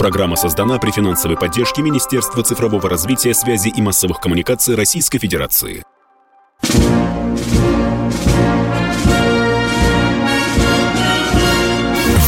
[0.00, 5.84] Программа создана при финансовой поддержке Министерства цифрового развития, связи и массовых коммуникаций Российской Федерации.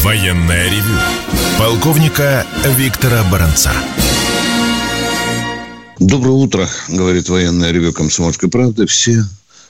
[0.05, 0.99] Военная ревю.
[1.59, 2.45] Полковника
[2.77, 3.73] Виктора Баранца.
[5.99, 8.87] Доброе утро, говорит военное ревю «Комсомольской правды».
[8.87, 9.23] Все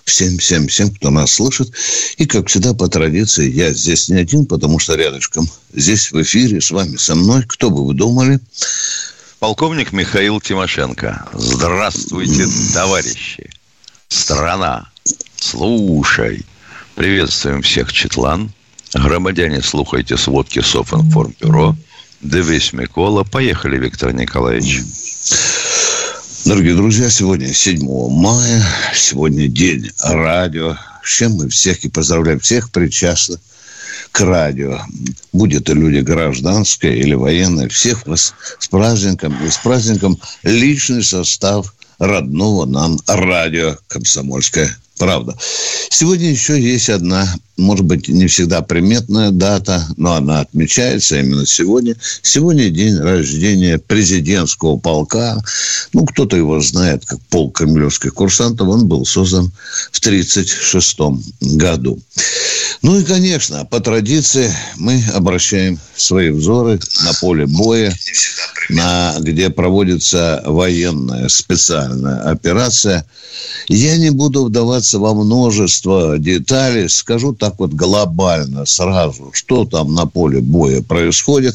[0.05, 1.73] всем, всем, всем, кто нас слышит.
[2.17, 6.61] И, как всегда, по традиции, я здесь не один, потому что рядышком, здесь в эфире
[6.61, 8.41] с вами, со мной, кто бы вы думали?
[9.39, 11.29] Полковник Михаил Тимошенко.
[11.33, 13.51] Здравствуйте, товарищи.
[14.09, 14.89] Страна,
[15.37, 16.45] слушай.
[16.95, 18.53] Приветствуем всех, Четлан.
[18.95, 21.75] Громадяне, слухайте сводки Софинформбюро.
[22.21, 23.25] Дивись, Микола.
[23.25, 24.83] Поехали, Виктор Николаевич.
[26.45, 28.65] Дорогие друзья, сегодня 7 мая,
[28.97, 30.77] сегодня день радио.
[31.05, 33.39] С чем мы всех и поздравляем всех причастных
[34.11, 34.81] к радио.
[35.33, 37.69] Будет и люди гражданские или военные.
[37.69, 39.37] Всех вас с праздником.
[39.47, 45.37] И с праздником личный состав родного нам радио «Комсомольская правда».
[45.89, 51.97] Сегодня еще есть одна может быть, не всегда приметная дата, но она отмечается именно сегодня.
[52.23, 55.43] Сегодня день рождения президентского полка.
[55.93, 58.69] Ну, кто-то его знает как полк кремлевских курсантов.
[58.69, 59.53] Он был создан
[59.93, 61.99] в 1936 году.
[62.83, 67.95] Ну и, конечно, по традиции мы обращаем свои взоры на поле боя,
[68.69, 73.07] на, где проводится военная специальная операция.
[73.69, 76.89] Я не буду вдаваться во множество деталей.
[76.89, 81.55] Скажу так вот глобально сразу, что там на поле боя происходит.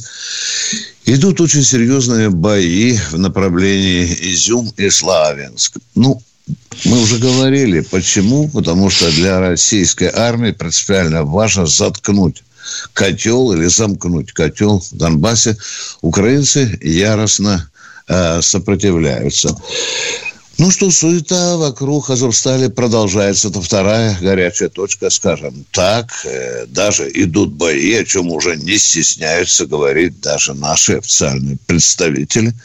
[1.05, 5.77] Идут очень серьезные бои в направлении Изюм и Славянск.
[5.93, 6.21] Ну,
[6.85, 8.49] мы уже говорили, почему?
[8.49, 12.43] Потому что для российской армии принципиально важно заткнуть
[12.93, 15.57] котел или замкнуть котел в Донбассе.
[16.01, 17.69] Украинцы яростно
[18.07, 19.55] э, сопротивляются.
[20.59, 23.49] Ну что, суета вокруг Азовстали продолжается.
[23.49, 26.09] Это вторая горячая точка, скажем так.
[26.25, 32.55] Э, даже идут бои, о чем уже не стесняются говорить даже наши официальные представители.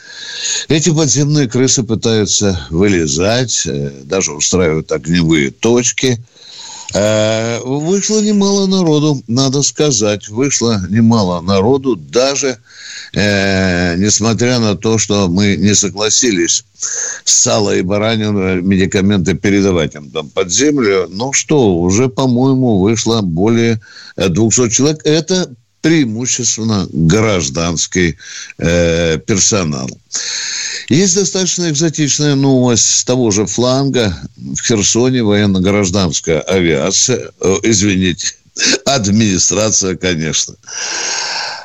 [0.69, 6.17] Эти подземные крысы пытаются вылезать, э, даже устраивают огневые точки.
[6.95, 10.29] Э, вышло немало народу, надо сказать.
[10.29, 12.57] Вышло немало народу, даже
[13.13, 16.65] э, несмотря на то, что мы не согласились
[17.23, 21.07] сало и баранину медикаменты передавать им там под землю.
[21.09, 23.79] Ну что, уже, по-моему, вышло более
[24.17, 25.01] 200 человек.
[25.05, 25.49] Это
[25.83, 28.17] преимущественно гражданский
[28.57, 29.89] э, персонал.
[30.89, 34.17] Есть достаточно экзотичная новость с того же фланга.
[34.37, 38.33] В Херсоне военно-гражданская авиация, э, извините,
[38.85, 40.55] администрация, конечно,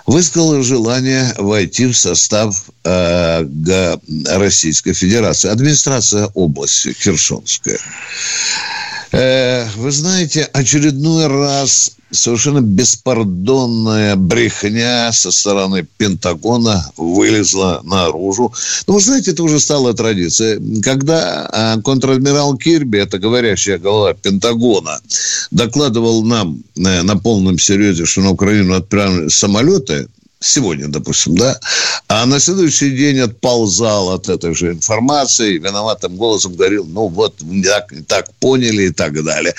[0.09, 3.45] высказала желание войти в состав э,
[4.27, 5.51] Российской Федерации.
[5.51, 7.79] Администрация области Херсонская.
[9.13, 18.53] Э, вы знаете, очередной раз совершенно беспардонная брехня со стороны Пентагона вылезла наружу.
[18.87, 20.61] Ну, вы знаете, это уже стала традиция.
[20.83, 25.01] Когда а, контр-адмирал Кирби, это говорящая голова Пентагона,
[25.51, 30.09] докладывал нам э, на полном серьезе, что на Украину отправлены самолеты,
[30.41, 31.59] сегодня, допустим, да,
[32.09, 37.35] а на следующий день отползал от этой же информации, виноватым голосом говорил, ну вот,
[37.65, 39.55] так, так поняли и так далее.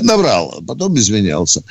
[0.00, 1.62] Набрал, потом изменялся.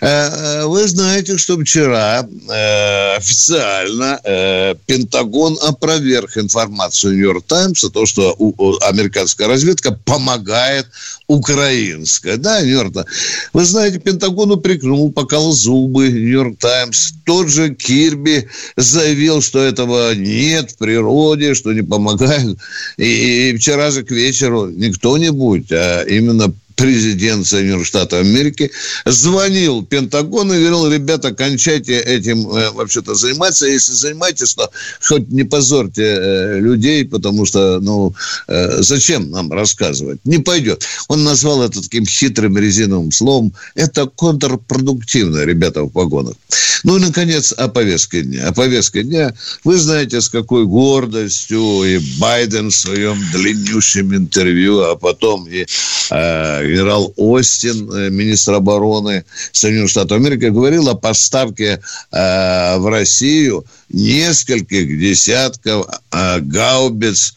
[0.00, 8.06] Э, вы знаете, что вчера э, официально э, Пентагон опроверг информацию Нью-Йорк Таймс о том,
[8.06, 8.36] что
[8.82, 10.86] американская разведка помогает
[11.28, 12.36] украинская.
[12.36, 13.06] Да, Нью-Йорк
[13.52, 17.12] Вы знаете, Пентагон упрекнул, покал зубы Нью-Йорк Таймс.
[17.24, 22.56] Тот же Кирби заявил, что этого нет в природе, что не помогает.
[22.96, 28.72] И, и вчера же к вечеру не кто-нибудь, а именно президент Соединенных Штатов Америки,
[29.06, 33.66] звонил Пентагону и говорил, ребята, кончайте этим э, вообще-то заниматься.
[33.66, 34.68] Если занимаетесь, то
[35.00, 38.12] хоть не позорьте э, людей, потому что, ну,
[38.48, 40.18] э, зачем нам рассказывать?
[40.24, 40.84] Не пойдет.
[41.06, 43.52] Он назвал это таким хитрым резиновым словом.
[43.76, 46.34] Это контрпродуктивно, ребята в погонах.
[46.82, 48.48] Ну и, наконец, о повестке дня.
[48.48, 49.32] О повестке дня.
[49.62, 55.64] Вы знаете, с какой гордостью и Байден в своем длиннющем интервью, а потом и
[56.10, 61.80] э, генерал Остин, э, министр обороны Соединенных Штатов Америки, говорил о поставке
[62.10, 67.34] э, в Россию нескольких десятков э, гаубиц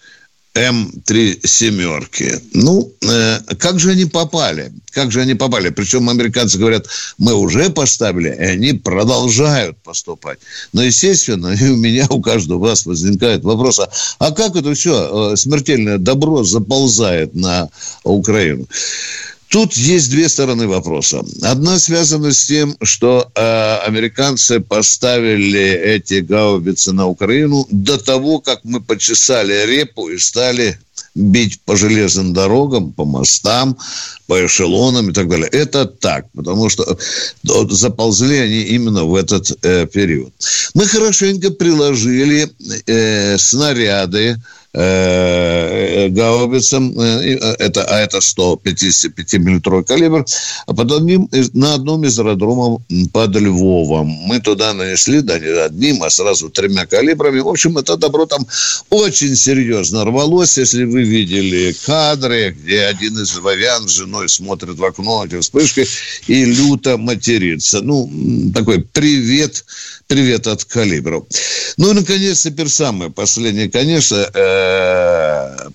[0.55, 2.39] М3 семерки.
[2.53, 4.71] Ну, э, как же они попали?
[4.91, 5.69] Как же они попали?
[5.69, 6.87] Причем американцы говорят,
[7.17, 10.39] мы уже поставили, и они продолжают поступать.
[10.71, 15.33] Но, естественно, и у меня, у каждого вас возникает вопрос, а, а как это все
[15.33, 17.69] э, смертельное добро заползает на
[18.03, 18.65] Украину?
[19.49, 21.23] Тут есть две стороны вопроса.
[21.41, 28.61] Одна связана с тем, что э, американцы поставили эти гаубицы на Украину до того, как
[28.63, 30.79] мы почесали репу и стали
[31.13, 33.77] бить по железным дорогам, по мостам,
[34.27, 35.47] по эшелонам и так далее.
[35.47, 36.97] Это так, потому что
[37.43, 40.33] заползли они именно в этот э, период.
[40.73, 42.49] Мы хорошенько приложили
[42.85, 44.37] э, снаряды,
[44.77, 50.25] Э, гаубицам, э, это, а это 155-миллиметровый калибр,
[50.65, 52.81] а под одним, на одном из аэродромов
[53.13, 54.07] под Львовом.
[54.07, 57.39] Мы туда нанесли, да, не одним, а сразу тремя калибрами.
[57.39, 58.45] В общем, это добро там
[58.89, 60.57] очень серьезно рвалось.
[60.57, 65.87] Если вы видели кадры, где один из львовян с женой смотрит в окно эти вспышки
[66.27, 67.81] и люто матерится.
[67.81, 68.11] Ну,
[68.53, 69.63] такой привет
[70.07, 71.23] Привет от калибров.
[71.77, 74.64] Ну и, наконец, теперь самое последнее, конечно, э,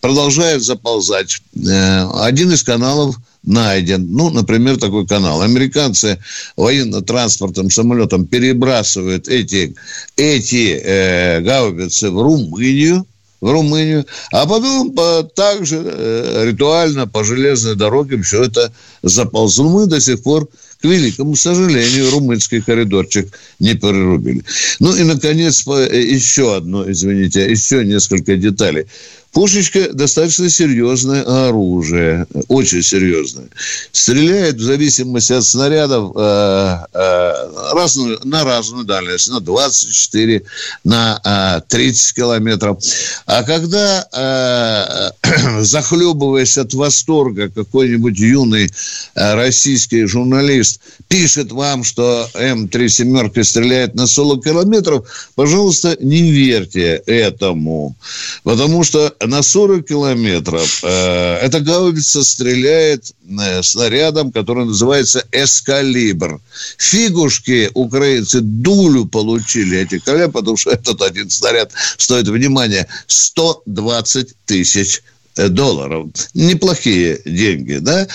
[0.01, 1.41] продолжает заползать.
[1.57, 4.07] Э, один из каналов найден.
[4.13, 5.43] Ну, например, такой канал.
[5.43, 6.19] Американцы
[6.57, 9.75] военно-транспортным самолетом перебрасывают эти,
[10.17, 13.07] эти э, гаубицы в Румынию,
[13.41, 18.73] в Румынию, а потом по, также э, ритуально по железной дороге все это
[19.03, 19.71] заползло.
[19.71, 20.49] Мы до сих пор
[20.81, 23.29] к великому сожалению, румынский коридорчик
[23.59, 24.43] не прорубили.
[24.79, 28.87] Ну и, наконец, еще одно, извините, еще несколько деталей.
[29.33, 33.49] Пушечка достаточно серьезное оружие, очень серьезное.
[33.93, 37.33] Стреляет в зависимости от снарядов э, э,
[37.73, 40.43] разную, на разную дальность, на 24,
[40.83, 41.21] на
[41.59, 42.79] э, 30 километров.
[43.27, 48.69] А когда, э, захлебываясь от восторга, какой-нибудь юный
[49.15, 57.01] э, российский журналист пишет вам, что М3 семерка стреляет на 40 километров, пожалуйста, не верьте
[57.07, 57.95] этому.
[58.43, 66.41] Потому что на 40 километров э, эта гаубица стреляет э, снарядом, который называется «Эскалибр».
[66.79, 75.03] Фигушки украинцы дулю получили эти калибры, потому что этот один снаряд стоит, внимание, 120 тысяч
[75.37, 76.09] долларов.
[76.35, 78.07] Неплохие деньги, да?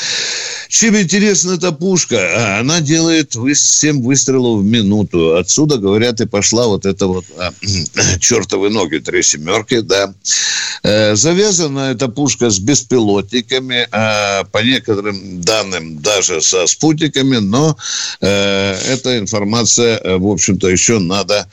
[0.70, 2.18] Чем интересна эта пушка?
[2.18, 5.38] А, она делает 7 выстрелов в минуту.
[5.38, 7.54] Отсюда, говорят, и пошла вот эта вот а,
[8.20, 10.14] чертовы ноги, три семерки, да.
[10.84, 17.78] Э, завязана эта пушка с беспилотниками, а, по некоторым данным даже со спутниками, но
[18.22, 21.48] э, эта информация, в общем-то, еще надо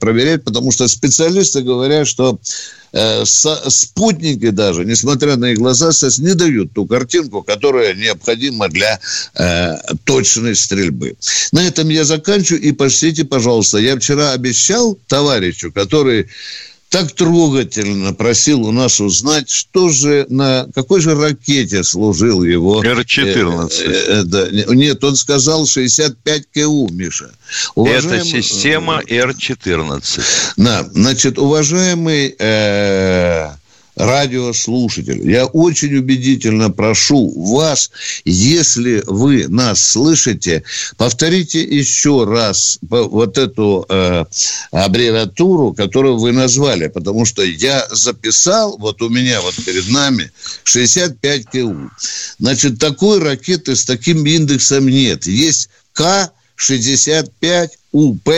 [0.00, 2.40] проверять, потому что специалисты говорят, что
[2.98, 8.98] Э, спутники даже, несмотря на их глаза, не дают ту картинку, которая необходима для
[9.34, 11.14] э, точной стрельбы.
[11.52, 12.62] На этом я заканчиваю.
[12.62, 16.28] И пошлите, пожалуйста, я вчера обещал товарищу, который
[16.88, 22.82] так трогательно просил у нас узнать, что же на какой же ракете служил его...
[22.82, 23.70] Р-14.
[23.82, 27.30] Э, э, да, нет, он сказал 65 КУ, Миша.
[27.74, 30.20] Уважаемый, Это система Р-14.
[30.56, 32.34] Да, значит, уважаемый...
[32.38, 33.50] Э,
[33.96, 37.90] радиослушатель, я очень убедительно прошу вас,
[38.24, 40.62] если вы нас слышите,
[40.96, 44.24] повторите еще раз вот эту э,
[44.70, 50.30] аббревиатуру, которую вы назвали, потому что я записал, вот у меня вот перед нами
[50.64, 51.90] 65 КУ.
[52.38, 55.26] Значит, такой ракеты с таким индексом нет.
[55.26, 58.28] Есть К-65 УП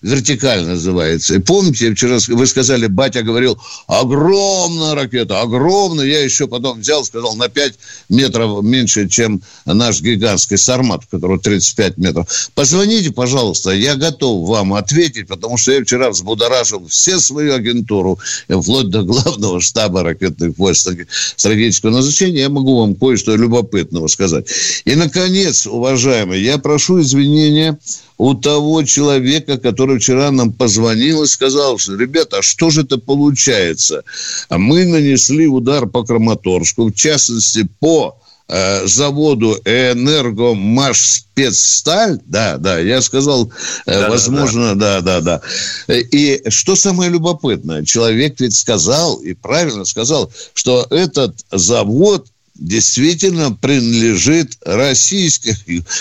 [0.00, 1.34] вертикаль называется.
[1.34, 3.58] И помните, вчера вы сказали, батя говорил,
[3.88, 6.06] огромная ракета, огромная.
[6.06, 7.74] Я еще потом взял, сказал, на 5
[8.08, 12.50] метров меньше, чем наш гигантский Сармат, у которого 35 метров.
[12.54, 18.90] Позвоните, пожалуйста, я готов вам ответить, потому что я вчера взбудоражил все свою агентуру, вплоть
[18.90, 20.90] до главного штаба ракетных войск
[21.36, 22.42] стратегического назначения.
[22.42, 24.46] Я могу вам кое-что любопытного сказать.
[24.84, 27.76] И, наконец, уважаемые, я прошу извинения
[28.18, 32.98] у того человека, который вчера нам позвонил и сказал, что, ребята, а что же это
[32.98, 34.02] получается?
[34.48, 42.80] А мы нанесли удар по Краматорску, в частности, по э, заводу «Энергомаш спецсталь», да, да,
[42.80, 43.52] я сказал,
[43.86, 45.00] э, да, возможно, да.
[45.00, 45.40] да, да,
[45.88, 45.94] да.
[45.94, 52.26] И что самое любопытное, человек ведь сказал, и правильно сказал, что этот завод
[52.58, 55.56] действительно принадлежит российской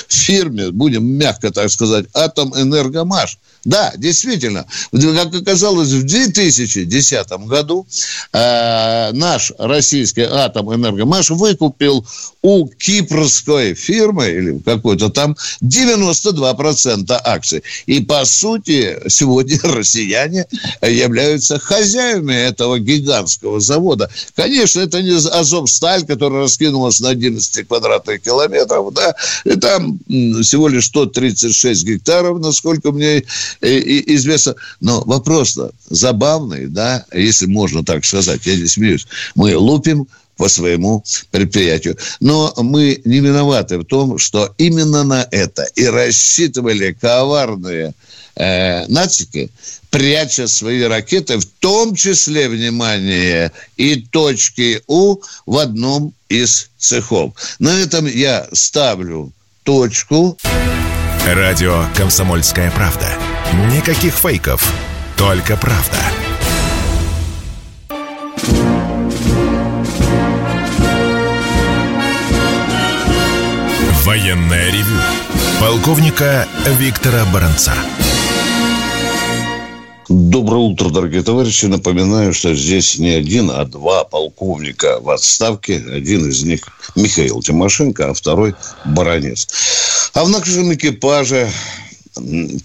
[0.08, 3.38] фирме, будем мягко так сказать, Атом Энергомаш.
[3.68, 4.66] Да, действительно.
[4.94, 7.86] Как оказалось, в 2010 году
[8.32, 12.06] э, наш российский атом энергомаш выкупил
[12.42, 17.62] у кипрской фирмы или какой-то там 92% акций.
[17.88, 20.46] И, по сути, сегодня россияне
[20.82, 24.10] являются хозяевами этого гигантского завода.
[24.36, 29.14] Конечно, это не Азовсталь, которая раскинулась на 11 квадратных километров, да,
[29.44, 33.24] и там всего лишь 136 гектаров, насколько мне
[33.62, 34.56] известно.
[34.80, 39.08] Но вопрос-то забавный, да, если можно так сказать, я не смеюсь.
[39.36, 41.98] Мы лупим по своему предприятию.
[42.20, 47.92] Но мы не виноваты в том, что именно на это и рассчитывали коварные э,
[48.38, 49.50] нацики,
[49.90, 57.34] пряча свои ракеты, в том числе, внимание, и точки У в одном из цехов.
[57.60, 59.32] На этом я ставлю
[59.64, 60.38] точку.
[61.26, 63.08] Радио «Комсомольская правда».
[63.74, 64.64] Никаких фейков,
[65.18, 65.98] только правда.
[74.06, 75.02] Военная ревю.
[75.60, 76.48] Полковника
[76.80, 77.74] Виктора Баранца.
[80.10, 81.66] Доброе утро, дорогие товарищи.
[81.66, 85.84] Напоминаю, что здесь не один, а два полковника в отставке.
[85.92, 86.62] Один из них
[86.96, 89.50] Михаил Тимошенко, а второй Баранец.
[90.14, 91.52] А в нашем экипаже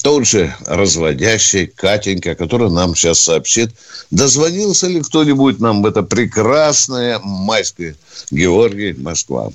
[0.03, 3.71] тот же разводящий Катенька, который нам сейчас сообщит,
[4.13, 7.97] дозвонился ли кто-нибудь нам в это прекрасное майское
[8.31, 9.51] Георгий, Москва.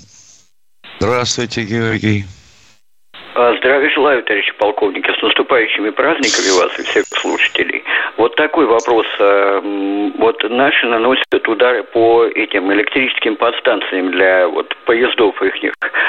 [1.00, 2.26] Здравствуйте, Георгий.
[3.40, 7.84] А, здравия желаю, товарищи полковники, с наступающими праздниками вас и всех слушателей.
[8.16, 9.06] Вот такой вопрос.
[9.20, 9.60] А,
[10.18, 15.54] вот наши наносят удары по этим электрическим подстанциям для вот поездов их.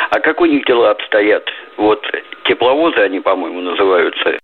[0.10, 1.48] А как у них дела обстоят?
[1.78, 2.04] Вот
[2.46, 4.40] тепловозы они, по-моему, называются.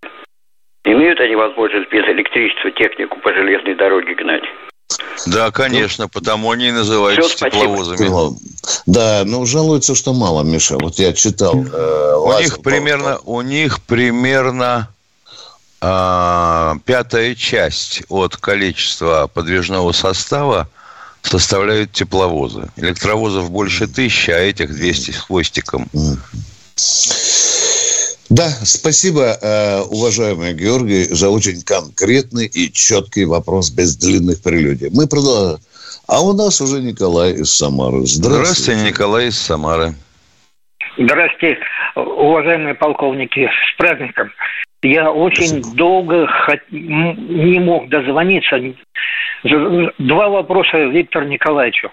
[0.84, 4.44] Имеют они возможность без электричества технику по железной дороге гнать?
[5.26, 8.38] Да, конечно, потому они и называются Все, тепловозами.
[8.86, 10.78] Да, но жалуются, что мало, Миша.
[10.80, 11.56] Вот я читал.
[11.56, 14.90] Э, у них примерно, у них примерно
[15.82, 20.70] э, пятая часть от количества подвижного состава
[21.24, 22.70] составляют тепловозы.
[22.76, 25.90] Электровозов больше тысячи, а этих 200 с хвостиком.
[28.30, 34.90] Да, спасибо, э, уважаемый Георгий, за очень конкретный и четкий вопрос без длинных прелюдий.
[34.92, 35.60] Мы продолжаем.
[36.08, 38.02] А у нас уже Николай из Самары.
[38.06, 38.80] Здравствуйте.
[38.80, 39.94] Здравствуйте, Николай из Самары.
[40.98, 41.60] Здравствуйте,
[41.96, 44.32] уважаемые полковники, с праздником.
[44.82, 45.76] Я очень Спасибо.
[45.76, 46.28] долго
[46.72, 48.60] не мог дозвониться.
[50.00, 51.92] Два вопроса Виктору Николаевичу.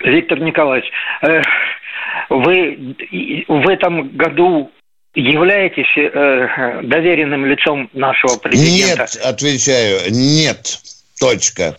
[0.00, 0.90] Виктор Николаевич,
[1.22, 1.40] э,
[2.30, 2.94] вы
[3.48, 4.70] в этом году
[5.16, 9.02] являетесь э, доверенным лицом нашего президента?
[9.02, 10.78] Нет, отвечаю, нет.
[11.18, 11.76] Точка.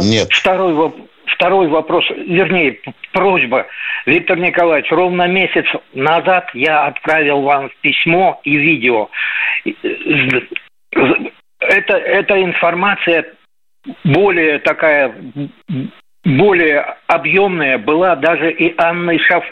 [0.00, 0.28] Нет.
[0.30, 0.92] Второй,
[1.26, 2.78] второй вопрос, вернее,
[3.12, 3.66] просьба.
[4.06, 9.10] Виктор Николаевич, ровно месяц назад я отправил вам письмо и видео.
[11.58, 13.26] Это, эта информация
[14.04, 15.12] более такая,
[16.26, 19.44] более объемная была даже и Анной Шаф,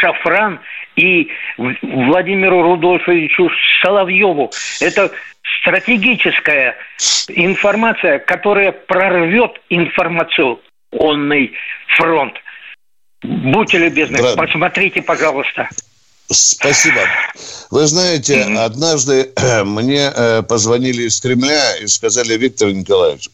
[0.00, 0.60] Шафран
[0.96, 3.50] и Владимиру Рудольфовичу
[3.82, 4.50] Соловьеву.
[4.80, 5.10] Это
[5.60, 6.76] стратегическая
[7.28, 11.54] информация, которая прорвет информационный
[11.96, 12.34] фронт.
[13.22, 15.68] Будьте любезны, посмотрите, пожалуйста.
[16.30, 17.02] Спасибо.
[17.70, 19.32] Вы знаете, однажды
[19.64, 23.30] мне э, позвонили из Кремля и сказали, Виктор Николаевич,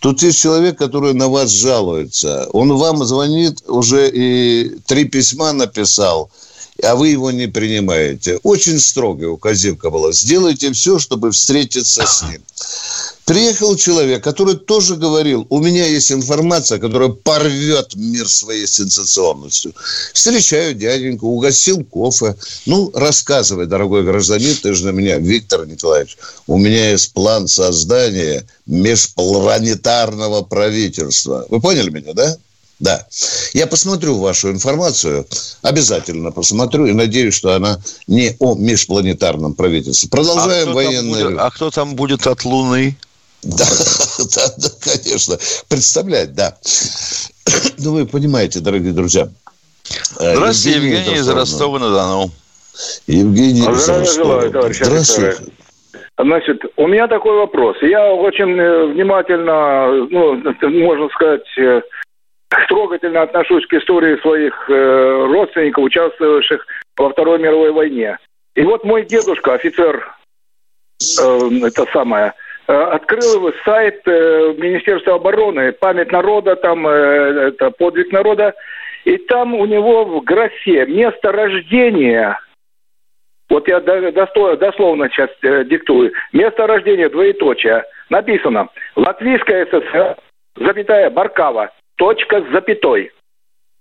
[0.00, 2.48] тут есть человек, который на вас жалуется.
[2.52, 6.30] Он вам звонит, уже и три письма написал,
[6.82, 8.38] а вы его не принимаете.
[8.42, 10.12] Очень строгая указивка была.
[10.12, 12.42] Сделайте все, чтобы встретиться с ним.
[13.26, 19.74] Приехал человек, который тоже говорил, у меня есть информация, которая порвет мир своей сенсационностью.
[20.14, 22.36] Встречаю дяденьку, угостил кофе.
[22.66, 26.16] Ну, рассказывай, дорогой гражданин, ты же на меня, Виктор Николаевич,
[26.46, 31.46] у меня есть план создания межпланетарного правительства.
[31.48, 32.36] Вы поняли меня, да?
[32.78, 33.06] Да.
[33.54, 35.26] Я посмотрю вашу информацию,
[35.62, 40.08] обязательно посмотрю, и надеюсь, что она не о межпланетарном правительстве.
[40.10, 41.40] Продолжаем а военные...
[41.40, 42.96] А кто там будет от Луны?
[43.46, 43.64] Да,
[44.34, 45.36] да, да, конечно.
[45.68, 46.56] Представлять, да.
[47.78, 49.28] Ну, вы понимаете, дорогие друзья.
[50.18, 52.30] Э, Здравствуйте, Евгений, Евгений из Ростова-на-Дону.
[53.06, 55.52] Евгений Здравия желаю, товарищ Здравствуйте.
[56.18, 57.76] Значит, у меня такой вопрос.
[57.82, 60.42] Я очень э, внимательно, ну,
[60.80, 61.82] можно сказать, э,
[62.68, 68.18] трогательно отношусь к истории своих э, родственников, участвовавших во Второй мировой войне.
[68.54, 70.16] И вот мой дедушка, офицер,
[71.20, 72.32] э, это самое,
[72.66, 78.54] открыл сайт э, Министерства обороны, память народа, там, э, это подвиг народа,
[79.04, 82.38] и там у него в графе место рождения,
[83.48, 88.68] вот я дословно сейчас э, диктую, место рождения, двоеточие, написано.
[88.96, 90.16] Латвийская ССР,
[90.56, 93.12] запятая, Баркава, точка с запятой.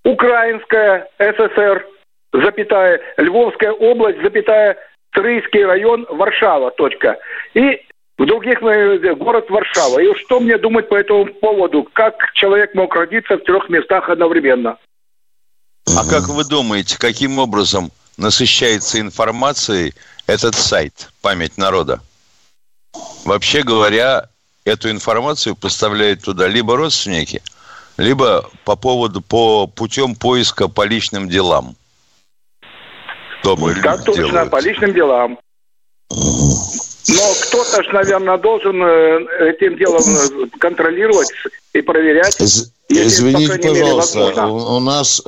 [0.04, 1.88] Украинская ССР,
[2.34, 4.78] запятая, Львовская область, запятая,
[5.14, 7.18] Трийский район, Варшава, точка.
[7.54, 7.82] И
[8.18, 10.00] в других э, город Варшава.
[10.00, 11.88] И что мне думать по этому поводу?
[11.94, 14.78] Как человек мог родиться в трех местах одновременно?
[15.98, 19.94] А как вы думаете, каким образом насыщается информацией
[20.28, 22.00] этот сайт «Память народа»?
[23.26, 24.30] Вообще говоря,
[24.64, 27.42] эту информацию поставляют туда либо родственники,
[27.98, 31.76] либо по поводу, по путем поиска по личным делам.
[33.44, 34.52] Дома так точно, делают.
[34.52, 35.40] по личным делам.
[37.08, 41.30] Но кто-то же, наверное, должен э, этим делом э, контролировать
[41.74, 42.40] и проверять.
[42.42, 45.22] Из, извините, пожалуйста, мере, у, у нас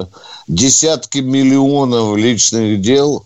[0.47, 3.25] десятки миллионов личных дел,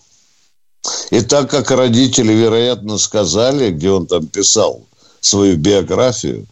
[1.12, 4.84] и так как родители, вероятно, сказали, где он там писал
[5.22, 6.46] свою биографию,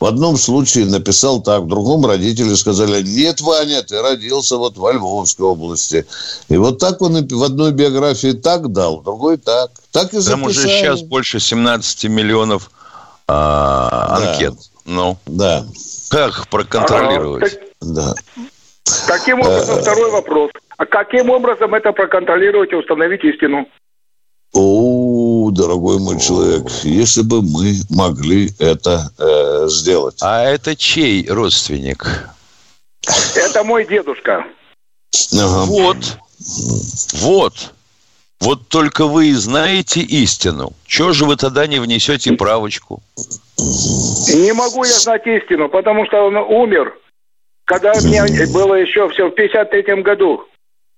[0.00, 4.92] в одном случае написал так, в другом родители сказали, нет, Ваня, ты родился вот во
[4.92, 6.04] Львовской области.
[6.48, 9.70] И вот так он в одной биографии так дал, в другой так.
[9.92, 12.70] Так и Там уже сейчас больше 17 миллионов
[13.28, 14.54] а, анкет.
[14.54, 14.60] Да.
[14.84, 15.64] Ну, да.
[16.10, 17.58] Как проконтролировать?
[17.80, 18.14] А, да.
[19.06, 20.50] Каким образом, второй вопрос.
[20.76, 23.66] А каким образом это проконтролировать и установить истину?
[24.52, 30.18] О, дорогой мой человек, если бы мы могли это э, сделать.
[30.22, 32.28] А это чей родственник?
[33.34, 34.44] Это мой дедушка.
[35.32, 35.64] Ага.
[35.66, 36.18] Вот.
[37.14, 37.72] Вот.
[38.40, 40.72] Вот только вы и знаете истину.
[40.86, 43.02] Чего же вы тогда не внесете правочку?
[43.56, 46.94] Не могу я знать истину, потому что он умер,
[47.64, 48.22] когда мне
[48.52, 50.46] было еще все в 53-м году.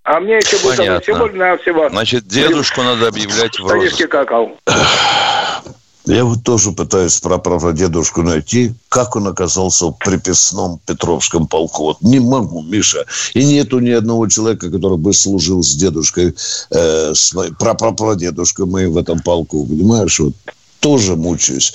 [0.06, 1.00] А мне еще будет Понятно.
[1.00, 1.88] всего навсего.
[1.88, 4.08] Значит, дедушку надо объявлять в розыск.
[4.08, 4.56] какал.
[6.06, 11.82] Я вот тоже пытаюсь про дедушку найти, как он оказался в приписном Петровском полку.
[11.82, 13.04] Вот не могу, Миша.
[13.34, 16.36] И нету ни одного человека, который бы служил с дедушкой,
[16.70, 19.66] э, с прапрапрадедушкой моим в этом полку.
[19.66, 20.34] Понимаешь, вот
[20.78, 21.74] тоже мучаюсь.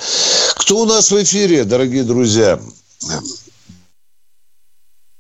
[0.56, 2.58] Кто у нас в эфире, дорогие друзья?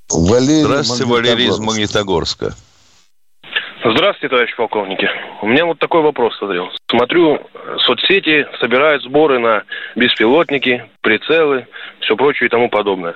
[0.09, 2.55] Валерий Здравствуйте, Валерий из Магнитогорска.
[3.83, 5.09] Здравствуйте, товарищ полковники.
[5.41, 6.69] У меня вот такой вопрос созрел.
[6.89, 7.39] Смотрю,
[7.85, 9.63] соцсети собирают сборы на
[9.95, 11.67] беспилотники, прицелы,
[12.01, 13.15] все прочее и тому подобное.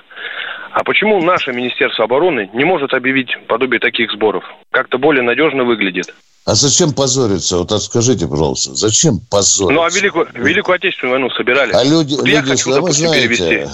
[0.72, 4.44] А почему наше Министерство обороны не может объявить подобие таких сборов?
[4.72, 6.12] Как-то более надежно выглядит.
[6.44, 7.58] А зачем позориться?
[7.58, 9.72] Вот скажите, пожалуйста, зачем позориться?
[9.72, 11.72] Ну, а Великую, Великую Отечественную войну собирали.
[11.72, 13.68] А люди, вот люди хочу, допустим, знаете, перевести.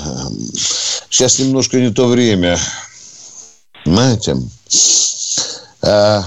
[1.09, 2.59] сейчас немножко не то время.
[3.85, 4.35] Знаете,
[5.83, 6.23] а,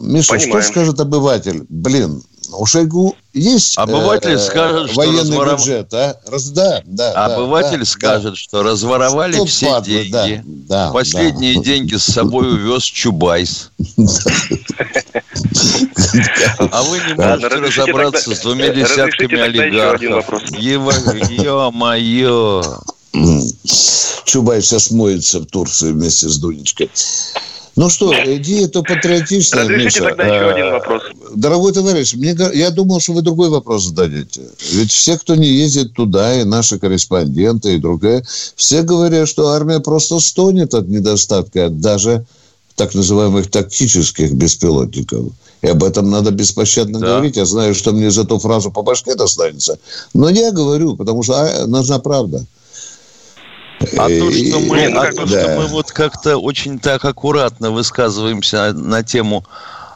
[0.00, 0.62] Миша, Понимаем.
[0.62, 1.64] что скажет обыватель?
[1.68, 5.60] Блин, у Шойгу есть обыватель э, скажет, военный что разворов...
[5.60, 6.20] бюджет, а?
[6.26, 8.36] Раз, да, да, обыватель да, скажет, да.
[8.36, 10.42] что разворовали что все падло, деньги.
[10.44, 11.62] Да, да, Последние да.
[11.62, 13.70] деньги с собой увез Чубайс.
[16.58, 20.50] А вы не можете разобраться с двумя десятками олигархов.
[21.38, 22.62] Ё-моё!
[24.24, 26.90] Чубайс сейчас моется в Турции вместе с Дунечкой.
[27.76, 30.08] Ну что, идея-то патриотичная, Разрешите Миша.
[30.08, 31.02] тогда еще один вопрос.
[31.34, 34.40] Дорогой товарищ, мне, я думал, что вы другой вопрос зададите.
[34.72, 38.24] Ведь все, кто не ездит туда, и наши корреспонденты, и другие,
[38.56, 42.24] все говорят, что армия просто стонет от недостатка, даже
[42.76, 45.26] так называемых тактических беспилотников.
[45.60, 47.06] И об этом надо беспощадно да.
[47.06, 47.36] говорить.
[47.36, 49.78] Я знаю, что мне за эту фразу по башке достанется.
[50.14, 52.44] Но я говорю, потому что а, нужна правда.
[53.96, 55.40] А то, что мы, а то, да.
[55.40, 59.44] что мы вот как-то очень так аккуратно высказываемся на тему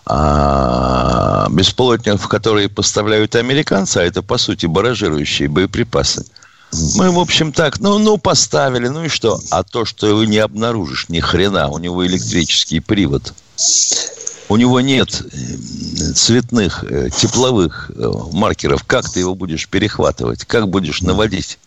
[0.06, 6.24] а, беспилотников, которые поставляют американцы, а это, по сути, баражирующие боеприпасы.
[6.96, 9.40] Мы, в общем, так, ну, ну, поставили, ну и что?
[9.50, 13.34] А то, что его не обнаружишь, ни хрена, у него электрический привод.
[14.48, 18.82] У него нет э, цветных, э, тепловых э, маркеров.
[18.84, 20.44] Как ты его будешь перехватывать?
[20.44, 21.58] Как будешь наводить?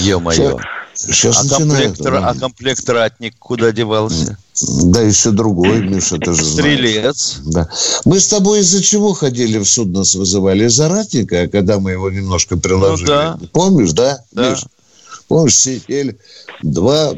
[0.00, 0.58] Ё-моё.
[0.94, 4.36] Сейчас а, комплектор, а комплектратник куда девался?
[4.84, 7.38] Да, еще другой, Миша, ты же Стрелец.
[7.46, 7.68] Да.
[8.04, 10.66] Мы с тобой из-за чего ходили в суд, нас вызывали?
[10.66, 13.08] Из-за ратника, когда мы его немножко приложили.
[13.08, 13.38] Ну, да.
[13.52, 14.50] Помнишь, да, да.
[14.50, 14.66] Миша?
[15.32, 16.18] Помнишь, сидели,
[16.60, 17.14] два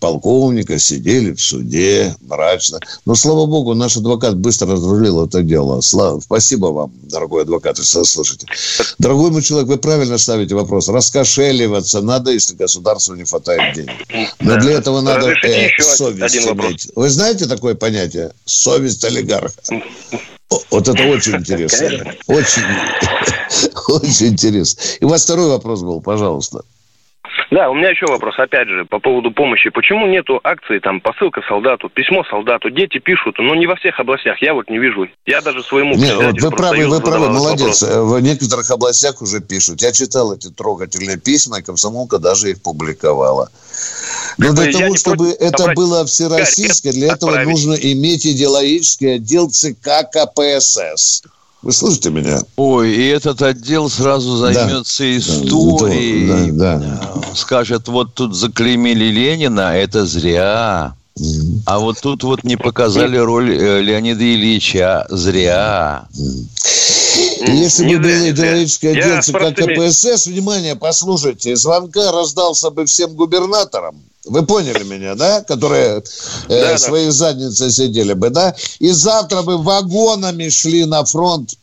[0.00, 2.80] полковника сидели в суде мрачно.
[3.04, 5.80] Но, слава богу, наш адвокат быстро разрулил это дело.
[5.80, 8.48] Слава, спасибо вам, дорогой адвокат, если слышите.
[8.98, 10.88] Дорогой мой человек, вы правильно ставите вопрос.
[10.88, 13.92] Раскошеливаться надо, если государству не хватает денег.
[14.40, 16.88] Но для этого надо э, совесть иметь.
[16.96, 18.32] Вы знаете такое понятие?
[18.44, 19.62] Совесть олигарха.
[20.72, 22.12] Вот это очень интересно.
[22.26, 22.62] Очень,
[23.88, 24.82] очень интересно.
[24.98, 26.62] И у вас второй вопрос был, пожалуйста.
[27.52, 29.68] Да, у меня еще вопрос, опять же, по поводу помощи.
[29.68, 32.70] Почему нету акции, там, посылка солдату, письмо солдату?
[32.70, 35.06] Дети пишут, но не во всех областях, я вот не вижу.
[35.26, 37.82] Я даже своему Нет, вот вы правы, вы правы, молодец.
[37.82, 38.10] Вопрос.
[38.10, 39.82] В некоторых областях уже пишут.
[39.82, 43.50] Я читал эти трогательные письма, и комсомолка даже их публиковала.
[44.38, 47.50] Но для я того, чтобы это было всероссийское, для этого отправить.
[47.50, 51.22] нужно иметь идеологический отдел ЦК КПСС.
[51.62, 52.40] Вы слышите меня?
[52.56, 55.16] Ой, и этот отдел сразу займется да.
[55.16, 56.52] историей.
[56.52, 57.34] Да, да, да.
[57.34, 60.94] Скажет, вот тут заклеймили Ленина, это зря.
[61.66, 65.06] А вот тут вот не показали роль э, Леонида Ильича.
[65.10, 66.08] Зря.
[67.46, 74.46] Если бы был идеологический отдел ЦК КПСС, внимание, послушайте, звонка раздался бы всем губернаторам, вы
[74.46, 75.42] поняли меня, да?
[75.42, 76.02] Которые э,
[76.48, 77.12] да, свои да.
[77.12, 78.54] задницы сидели бы, да?
[78.78, 81.54] И завтра бы вагонами шли на фронт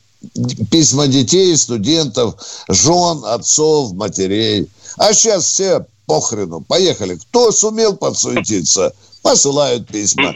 [0.70, 2.36] письма детей, студентов,
[2.68, 4.68] жен, отцов, матерей.
[4.98, 6.62] А сейчас все похрену.
[6.62, 7.16] Поехали.
[7.16, 10.36] Кто сумел подсуетиться, посылают письма.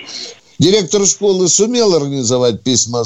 [0.60, 3.04] Директор школы сумел организовать письма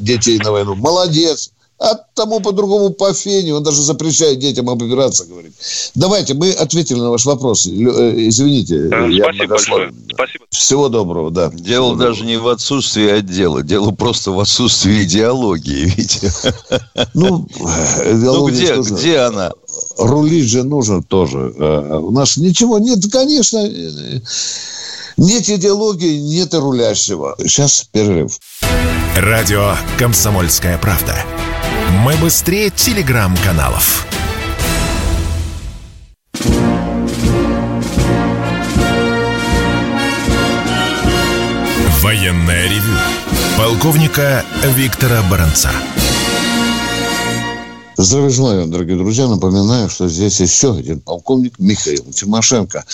[0.00, 0.74] детей на войну.
[0.74, 1.50] Молодец.
[1.80, 3.52] А тому по-другому по фене.
[3.54, 5.52] Он даже запрещает детям обыграться, говорит.
[5.96, 7.66] Давайте, мы ответили на ваш вопрос.
[7.66, 8.84] Э, извините.
[8.84, 9.94] Да, я спасибо большое.
[10.12, 10.44] Спасибо.
[10.50, 11.50] Всего доброго, да.
[11.52, 12.28] Дело Всего даже доброго.
[12.28, 13.62] не в отсутствии отдела.
[13.62, 16.32] Дело просто в отсутствии идеологии, видите.
[17.12, 19.50] Ну, ну где, где она?
[19.98, 21.54] Рулить же нужно тоже.
[21.58, 23.68] Э, у нас ничего нет, конечно.
[25.16, 27.36] Нет идеологии, нет и рулящего.
[27.38, 28.38] Сейчас перерыв.
[29.16, 31.16] Радио «Комсомольская правда».
[32.04, 34.06] Мы быстрее телеграм-каналов.
[42.02, 42.98] Военная ревю.
[43.56, 45.70] Полковника Виктора Баранца.
[47.96, 49.28] Здравия желаю, дорогие друзья.
[49.28, 52.84] Напоминаю, что здесь еще один полковник Михаил Тимошенко.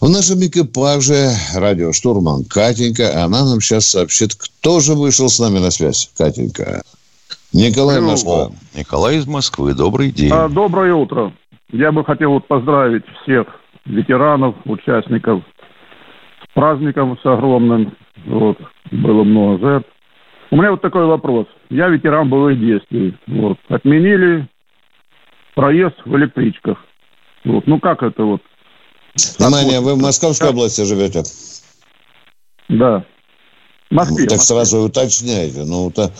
[0.00, 3.22] В нашем экипаже радиоштурман Катенька.
[3.22, 6.10] Она нам сейчас сообщит, кто же вышел с нами на связь.
[6.16, 6.80] Катенька.
[7.52, 8.48] Николай Москва.
[8.74, 9.74] Николай из Москвы.
[9.74, 10.30] Добрый день.
[10.32, 11.34] А, доброе утро.
[11.70, 13.46] Я бы хотел вот поздравить всех
[13.84, 15.42] ветеранов, участников
[16.44, 17.94] с праздником с огромным.
[18.24, 18.56] Вот.
[18.90, 19.88] Было много жертв.
[20.50, 21.46] У меня вот такой вопрос.
[21.68, 23.18] Я ветеран боевых действий.
[23.26, 23.58] Вот.
[23.68, 24.48] Отменили
[25.54, 26.78] проезд в электричках.
[27.44, 27.66] Вот.
[27.66, 28.40] Ну как это вот?
[29.38, 31.22] Внимание, вы в Московской области живете?
[32.68, 33.04] Да.
[33.90, 34.26] В Москве.
[34.26, 34.56] Так Москве.
[34.56, 35.64] сразу уточняйте.
[35.64, 36.12] Ну, так,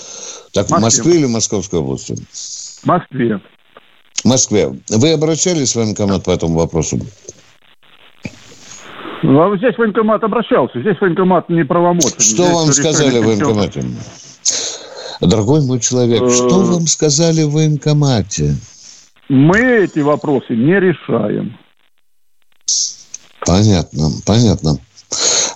[0.53, 2.17] так в Москве или Московской области?
[2.17, 3.41] В Москве.
[4.23, 4.73] В Москве.
[4.89, 6.99] Вы обращались в военкомат по этому вопросу?
[9.23, 10.81] Ну, а здесь военкомат обращался.
[10.81, 12.09] Здесь военкомат не правомочен.
[12.19, 13.85] Что здесь вам сказали в военкомате?
[15.21, 18.55] Дорогой мой человек, что э, вам сказали в военкомате?
[19.29, 21.57] Мы эти вопросы не решаем.
[23.45, 24.79] Понятно, понятно.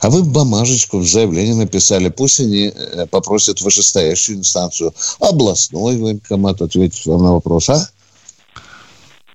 [0.00, 7.07] А вы бумажечку в заявлении написали, пусть они э, попросят вышестоящую инстанцию, областной военкомат ответить
[7.07, 7.88] вам на вопрос, а?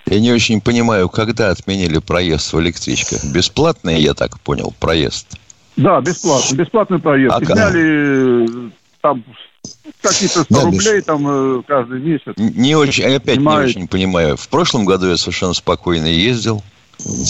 [0.05, 3.23] Я не очень понимаю, когда отменили проезд в электричках.
[3.25, 5.27] Бесплатный, я так понял, проезд?
[5.77, 6.57] Да, бесплатный.
[6.57, 7.33] Бесплатный проезд.
[7.33, 8.69] А, Сняли э,
[9.01, 9.23] там
[10.01, 12.33] какие-то 100 да, рублей там э, каждый месяц.
[12.37, 13.65] Не очень, опять Снимают.
[13.65, 14.35] не очень понимаю.
[14.37, 16.63] В прошлом году я совершенно спокойно ездил.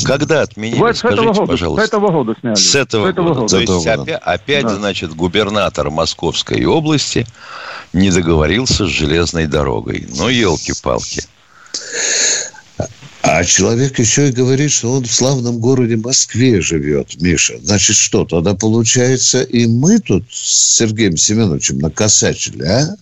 [0.03, 0.79] Когда отменили?
[0.79, 1.86] Вот Скажите, этого года, пожалуйста.
[1.86, 2.55] С этого года сняли.
[2.55, 3.39] С этого, с этого года.
[3.41, 3.49] года.
[3.51, 4.01] То есть года.
[4.01, 4.75] опять, опять да.
[4.75, 7.27] значит, губернатор Московской области
[7.93, 10.08] не договорился с железной дорогой.
[10.15, 11.23] Ну, елки-палки.
[13.21, 17.60] А человек еще и говорит, что он в славном городе Москве живет, Миша.
[17.62, 22.95] Значит, что, тогда получается и мы тут с Сергеем Семеновичем накосячили, а?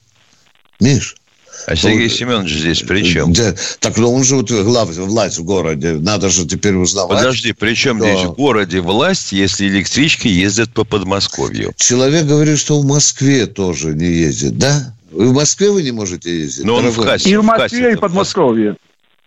[0.80, 1.15] Миш?
[1.65, 3.33] А Сергей Семенович здесь при чем?
[3.33, 5.93] Да, так ну он же вот глав, власть в городе.
[5.93, 7.17] Надо же теперь узнавать.
[7.17, 8.05] Подожди, при чем да.
[8.05, 11.73] здесь в городе власть, если электрички ездят по Подмосковью?
[11.75, 14.93] Человек говорит, что в Москве тоже не ездит, да?
[15.11, 16.65] Вы в Москве вы не можете ездить?
[16.65, 17.29] Но он в кассе.
[17.29, 18.77] И в Москве, и в Подмосковье.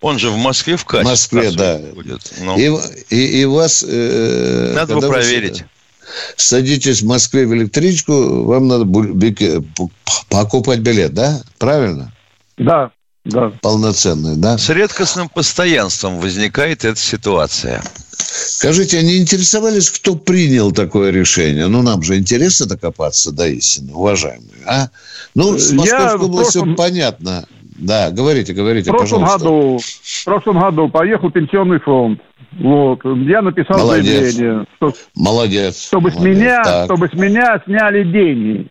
[0.00, 1.04] Он же в Москве в кассе.
[1.04, 1.78] В Москве, да.
[1.94, 2.32] Будет.
[2.40, 2.58] Ну.
[2.58, 2.70] И,
[3.14, 3.84] и, и вас...
[3.86, 5.64] Э, Надо бы проверить.
[6.36, 8.86] Садитесь в Москве в электричку, вам надо
[10.28, 11.42] покупать билет, да?
[11.58, 12.12] Правильно?
[12.60, 12.90] Да.
[13.24, 13.52] да.
[13.62, 14.58] полноценный, да?
[14.58, 17.82] С редкостным постоянством возникает эта ситуация.
[18.12, 21.66] Скажите, они интересовались, кто принял такое решение?
[21.68, 24.64] Ну, нам же интересно докопаться до истины, уважаемые.
[24.66, 24.88] А?
[25.34, 26.76] Ну, с Московской областью прошлом...
[26.76, 27.46] понятно.
[27.78, 29.48] Да, говорите, говорите, в прошлом пожалуйста.
[29.48, 32.20] Году, в прошлом году поехал пенсионный фонд.
[32.58, 33.00] Вот.
[33.04, 34.34] Я написал Молодец.
[34.34, 34.66] заявление.
[34.76, 35.82] Что, Молодец.
[35.86, 36.20] Чтобы, Молодец.
[36.20, 38.68] С меня, чтобы с меня сняли деньги.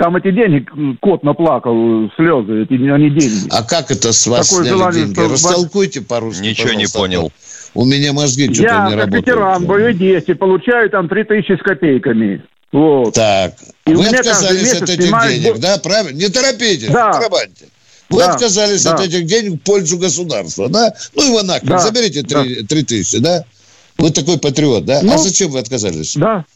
[0.00, 0.64] Там эти деньги,
[1.02, 3.48] кот наплакал, слезы, эти, они деньги.
[3.50, 5.14] А как это с вас Такое сняли желание, деньги?
[5.14, 6.98] что- Растолкуйте по-русски, Ничего не пожалуйста.
[6.98, 7.32] понял.
[7.74, 9.26] У меня мозги что-то Я, не работают.
[9.26, 12.42] ветеран боевой действий, получаю там 3000 с копейками.
[12.72, 13.12] Вот.
[13.14, 16.16] Так, И вы отказались от этих снимают денег, да, правильно?
[16.16, 17.12] Не торопитесь, Да.
[17.12, 17.68] не.
[18.08, 18.94] Вы Да, отказались да.
[18.94, 20.94] от этих денег в пользу государства, да?
[21.14, 23.44] Ну, его нахрен, Да, заберите три три тысячи, да?
[23.98, 25.00] Вы такой патриот, да?
[25.02, 26.16] Ну, а зачем вы отказались?
[26.16, 26.46] Да.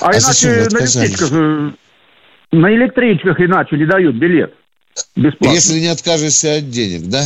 [0.00, 1.74] А, А зачем вы иначе на отказались?
[2.54, 4.54] На электричках иначе не дают билет.
[5.16, 5.54] Бесплатно.
[5.54, 7.24] Если не откажешься от денег, да?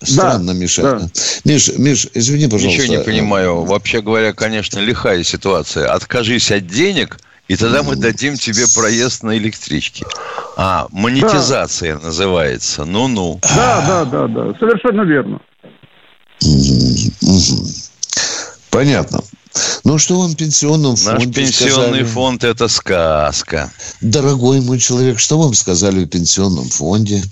[0.00, 0.82] Странно, Миша.
[0.82, 1.00] да.
[1.44, 2.82] Миш, Миш, извини, пожалуйста.
[2.82, 3.62] Ничего не понимаю.
[3.62, 5.92] Вообще говоря, конечно, лихая ситуация.
[5.92, 10.04] Откажись от денег, и тогда мы дадим тебе проезд на электричке.
[10.56, 12.84] А, монетизация называется.
[12.84, 13.40] Ну-ну.
[13.42, 14.58] Да, да, да, да.
[14.58, 15.40] Совершенно верно.
[18.70, 19.20] Понятно.
[19.84, 22.04] Ну, что вам в пенсионном Наш фонде пенсионный сказали?
[22.04, 23.70] фонд– это сказка.
[24.00, 27.22] Дорогой мой человек, что вам сказали в пенсионном фонде?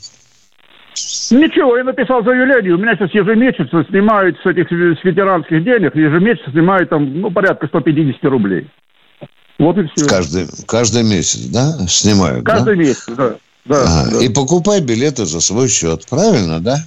[1.30, 2.74] Ничего, я написал заявление.
[2.74, 7.68] У меня сейчас ежемесячно снимают с этих с ветеранских денег, ежемесячно снимают там, ну, порядка
[7.68, 8.68] 150 рублей.
[9.58, 10.06] Вот и все.
[10.06, 12.54] Каждый, каждый месяц, да, снимают, да?
[12.54, 13.36] Каждый месяц, да.
[13.66, 14.24] да, Ага, да.
[14.24, 16.78] И покупай билеты за свой счет, правильно, да?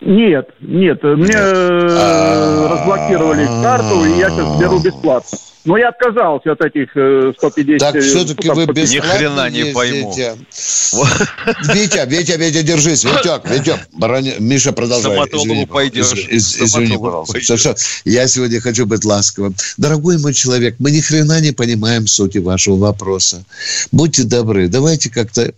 [0.00, 5.38] Нет, нет, мне э, разблокировали карту, и я сейчас беру бесплатно.
[5.64, 7.78] Но я отказался от этих э, 150...
[7.80, 10.14] Так э, все-таки ну, вы бесплатно Ни хрена не пойму.
[10.14, 13.04] Витя, Витя, Витя, держись.
[13.04, 14.38] Витек, Витек.
[14.38, 15.10] Миша, продолжай.
[15.12, 16.12] Стоматологу Извини, пойдешь.
[16.12, 17.74] из- из- Извини, пожалуйста.
[18.04, 19.56] Я сегодня хочу быть ласковым.
[19.78, 23.44] Дорогой мой человек, мы ни хрена не понимаем сути вашего вопроса.
[23.90, 25.52] Будьте добры, давайте как-то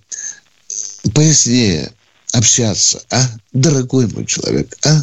[1.14, 1.92] пояснее
[2.32, 3.22] общаться, а?
[3.52, 5.02] Дорогой мой человек, а?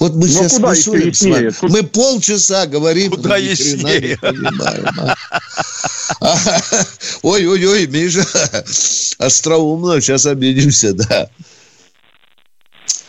[0.00, 1.50] Вот мы Ну, сейчас мусолим с вами.
[1.50, 4.18] Тут- Мы полчаса говорим, Куда но ни хрена не яснее?
[4.18, 5.14] понимаем, а.
[6.20, 6.38] А,
[7.22, 8.26] Ой-ой-ой, Миша,
[9.18, 11.28] остроумно, сейчас обидимся, да.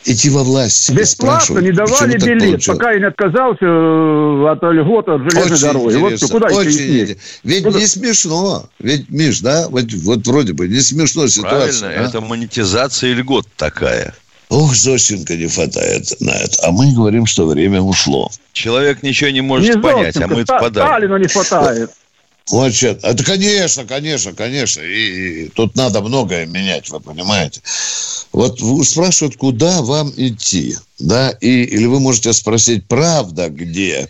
[0.08, 0.91] Идти во власть.
[0.91, 2.65] Бесплатно не давали билет, получилось?
[2.65, 5.96] пока я не отказался э, от льгот от железной Очень дороги.
[5.96, 7.18] Вот интересно, куда очень идти.
[7.44, 8.70] Ведь Ну, не смешно.
[8.80, 11.80] Ведь, Миш, да, вот, вот вроде бы не смешно ситуация.
[11.80, 12.08] Правильно, а?
[12.08, 14.13] это монетизация льгот такая.
[14.50, 16.56] Ох, Зощенко не хватает на это.
[16.63, 18.30] А мы говорим, что время ушло.
[18.54, 20.89] Человек ничего не может Не понять, а Зощенко, мы Ста- подарок.
[20.91, 21.91] Сталину не хватает.
[22.51, 22.89] Вот что.
[22.89, 24.81] Это, конечно, конечно, конечно.
[24.81, 27.62] И, и тут надо многое менять, вы понимаете.
[28.31, 34.10] Вот спрашивают, куда вам идти, да, и, или вы можете спросить, правда, где?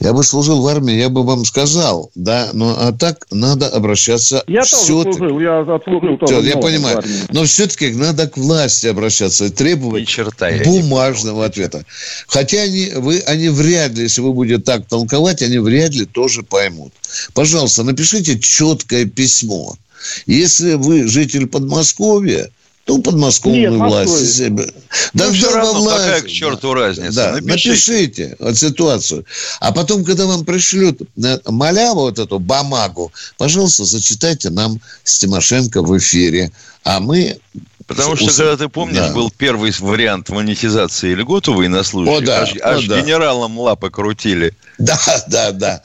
[0.00, 4.42] Я бы служил в армии, я бы вам сказал, да, но а так надо обращаться
[4.46, 6.40] Я тоже всё-таки- служил, я отслужил тоже.
[6.40, 7.02] Всё, я понимаю.
[7.30, 11.84] Но все-таки надо к власти обращаться и требовать черта бумажного ответа.
[12.26, 16.42] Хотя они, вы, они вряд ли, если вы будете так толковать, они вряд ли тоже
[16.42, 16.92] поймут.
[17.46, 19.76] Пожалуйста, напишите четкое письмо.
[20.26, 22.50] Если вы житель Подмосковья,
[22.86, 24.36] то подмосковную Нет, власть.
[24.36, 24.72] Себе-
[25.14, 25.96] Да Ну, во равно, власть.
[26.04, 27.12] какая к черту разница?
[27.12, 27.68] Да, Напишите.
[27.70, 29.24] напишите вот ситуацию.
[29.60, 35.82] А потом, когда вам пришлют э, маляву, вот эту бумагу, пожалуйста, зачитайте нам с Тимошенко
[35.82, 36.50] в эфире.
[36.82, 37.38] А мы...
[37.86, 39.12] Потому что, когда ты помнишь, Да.
[39.12, 43.00] был первый вариант монетизации льгот у военнослужащих, О, да, аж, о, аж да.
[43.00, 44.52] генералам лапы крутили.
[44.78, 45.82] Да, да, да.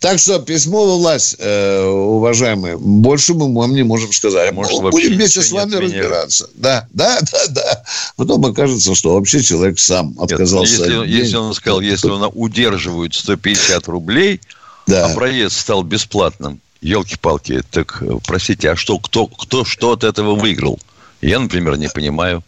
[0.00, 4.52] Так что письмо во власть, э, уважаемые, больше мы вам не можем сказать.
[4.52, 6.50] Может, Мы Будем вместе с вами разбираться.
[6.54, 7.84] Да, да, да, да.
[8.16, 10.72] Потом окажется, что вообще человек сам Нет, отказался.
[10.74, 11.40] если, от если денег.
[11.40, 14.40] он сказал, если он удерживают 150 рублей,
[14.86, 15.06] Да.
[15.06, 20.34] а проезд стал бесплатным, елки-палки, так, э, простите, а что, кто, кто что от этого
[20.34, 20.78] выиграл?
[21.24, 22.42] Я, например, не понимаю.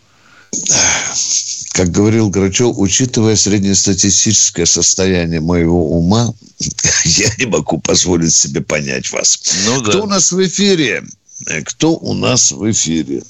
[1.73, 6.35] как говорил Грачев, учитывая среднестатистическое состояние моего ума,
[7.05, 9.41] я не могу позволить себе понять вас.
[9.67, 10.15] Ну Кто у да.
[10.17, 11.05] нас в эфире?
[11.49, 13.23] Э, Кто у нас в эфире?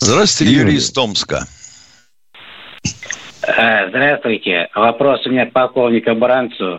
[0.00, 0.64] Здравствуйте, Юрий.
[0.66, 1.46] Юрий из Томска.
[3.42, 4.68] Э, Здравствуйте.
[4.74, 6.78] Вопрос у меня к полковнику Баранцу.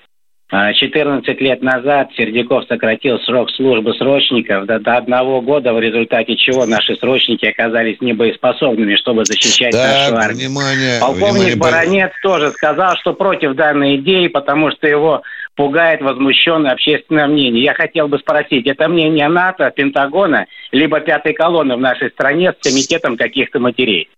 [0.51, 6.35] Э, 14 лет назад Сердюков сократил срок службы срочников до, до одного года, в результате
[6.37, 10.49] чего наши срочники оказались небоеспособными, чтобы защищать нашу Так, армию.
[10.49, 11.55] внимание, Полковник внимание.
[11.55, 15.21] Баранец тоже сказал, что против данной идеи, потому что его
[15.55, 17.63] пугает возмущенное общественное мнение.
[17.63, 22.63] Я хотел бы спросить, это мнение НАТО, Пентагона, либо пятой колонны в нашей стране с
[22.63, 24.09] комитетом каких-то матерей?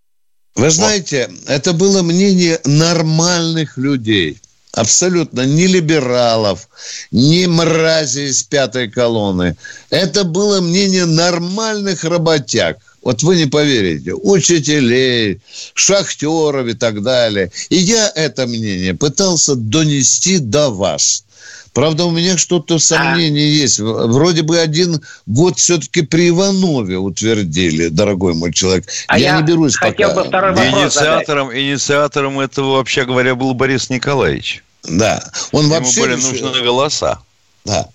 [0.55, 4.37] Вы знаете, это было мнение нормальных людей.
[4.73, 6.69] Абсолютно не либералов,
[7.11, 9.57] не мрази из пятой колонны.
[9.89, 12.77] Это было мнение нормальных работяг.
[13.01, 15.41] Вот вы не поверите, учителей,
[15.73, 17.51] шахтеров и так далее.
[17.69, 21.25] И я это мнение пытался донести до вас.
[21.73, 23.61] Правда, у меня что-то сомнение а...
[23.61, 23.79] есть.
[23.79, 28.85] Вроде бы один год все-таки при Иванове утвердили, дорогой мой человек.
[29.07, 30.21] А я, я не берусь хотел пока.
[30.21, 31.61] Бы второй инициатором, задать.
[31.61, 34.63] инициатором этого, вообще говоря, был Борис Николаевич.
[34.83, 35.23] Да.
[35.51, 37.19] Он Ему вообще были нужны голоса.
[37.63, 37.87] Да.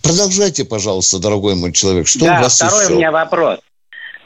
[0.00, 2.06] Продолжайте, пожалуйста, дорогой мой человек.
[2.06, 2.92] Что да, у вас второй еще?
[2.94, 3.58] у меня вопрос.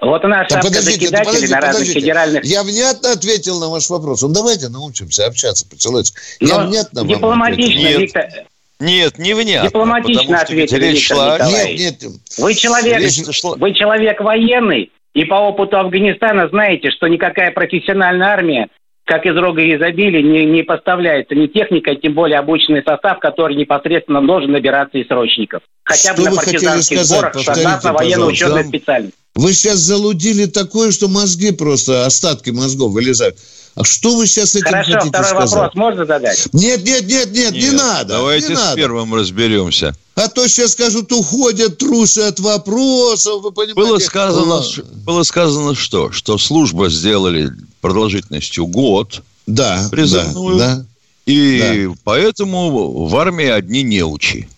[0.01, 2.01] Вот у нас да подождите, да подождите, на разных подождите.
[2.01, 2.45] федеральных...
[2.45, 4.23] Я внятно ответил на ваш вопрос.
[4.23, 6.19] Ну, давайте научимся общаться по-человечески.
[6.41, 8.25] Я Но внятно дипломатично, вам Виктор...
[8.25, 8.47] Нет,
[8.83, 9.69] не внятно.
[9.69, 11.39] Дипломатично ответили, речь шла...
[11.39, 12.13] Нет, нет.
[12.39, 13.57] Вы человек, речь шла...
[13.57, 18.69] вы человек военный, и по опыту Афганистана знаете, что никакая профессиональная армия
[19.05, 24.25] как из рога изобилия, не, не поставляется ни техника, тем более обученный состав, который непосредственно
[24.25, 25.63] должен набираться из срочников.
[25.85, 29.19] Хотя что бы на партизанских сборах, согласно военно-учетной специальности.
[29.35, 33.37] Вы сейчас залудили такое, что мозги просто, остатки мозгов вылезают.
[33.75, 35.53] А что вы сейчас этим Хорошо, хотите второй сказать?
[35.53, 36.49] вопрос можно задать?
[36.53, 38.15] Нет, нет, нет, нет, нет не надо.
[38.15, 38.77] Давайте не с надо.
[38.77, 39.95] первым разберемся.
[40.15, 43.81] А то сейчас скажут, уходят трусы от вопросов, вы понимаете?
[43.81, 44.63] Было сказано,
[45.05, 46.13] было сказано что?
[46.13, 49.23] Что служба сделали продолжительностью год.
[49.47, 50.85] Да, призывную, да, да.
[51.27, 51.95] И да.
[52.05, 54.49] поэтому в армии одни неучи.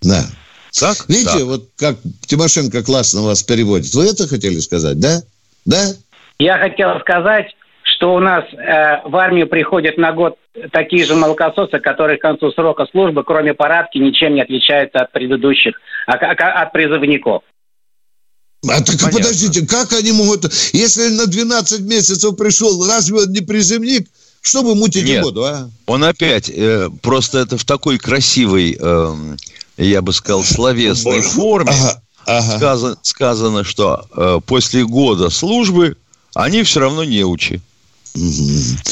[0.00, 0.24] Да.
[0.78, 1.04] Так?
[1.08, 1.44] Видите, так.
[1.44, 3.92] вот как Тимошенко классно вас переводит.
[3.94, 5.22] Вы это хотели сказать, да?
[5.64, 5.92] Да?
[6.38, 10.36] Я хотел сказать, что у нас э, в армию приходят на год
[10.72, 15.74] такие же молокососы, которые к концу срока службы, кроме парадки, ничем не отличаются от предыдущих,
[16.06, 17.42] от, от призывников.
[18.68, 19.10] А так Понятно.
[19.10, 20.52] подождите, как они могут...
[20.72, 24.06] Если на 12 месяцев пришел, разве он не призывник?
[24.42, 25.68] Что вы мутите Нет, воду, а?
[25.86, 29.36] он опять, э, просто это в такой красивой, э,
[29.76, 32.56] я бы сказал, словесной форме ага, ага.
[32.56, 35.98] Сказано, сказано, что э, после года службы
[36.34, 37.60] они все равно не учи.
[38.16, 38.82] Uhum.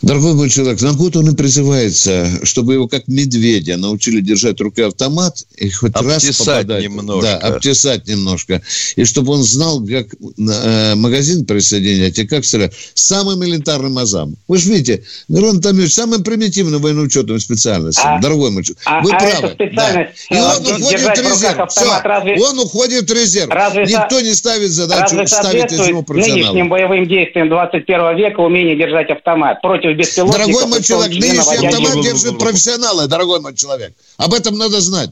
[0.00, 4.62] Дорогой мой человек, на год он и призывается, чтобы его как медведя научили держать в
[4.62, 6.84] руке автомат и хоть обтесать раз попадать.
[6.84, 7.22] немножко.
[7.22, 8.62] Да, обтесать немножко.
[8.94, 12.74] И чтобы он знал, как э, магазин присоединять и как стрелять.
[12.94, 14.36] Самым элементарным азам.
[14.46, 18.04] Вы же видите, Мирон Тамирович, самым примитивным военно-учетным специальностью.
[18.06, 18.82] А, Дорогой мой человек.
[18.86, 19.56] А, Вы а правы.
[19.74, 20.02] Да.
[20.30, 21.70] И он уходит в резерв.
[21.70, 22.00] Все.
[22.04, 23.50] Разве, он уходит в резерв.
[23.50, 26.52] Разве Никто не ставит задачу ставить из него профессионала.
[26.52, 30.46] нынешним боевым действиям 21 века умение держать автомат против беспилотников.
[30.46, 33.94] Дорогой мой человек, нынешний автомат держит профессионалы, дорогой мой человек.
[34.16, 35.10] Об этом надо знать.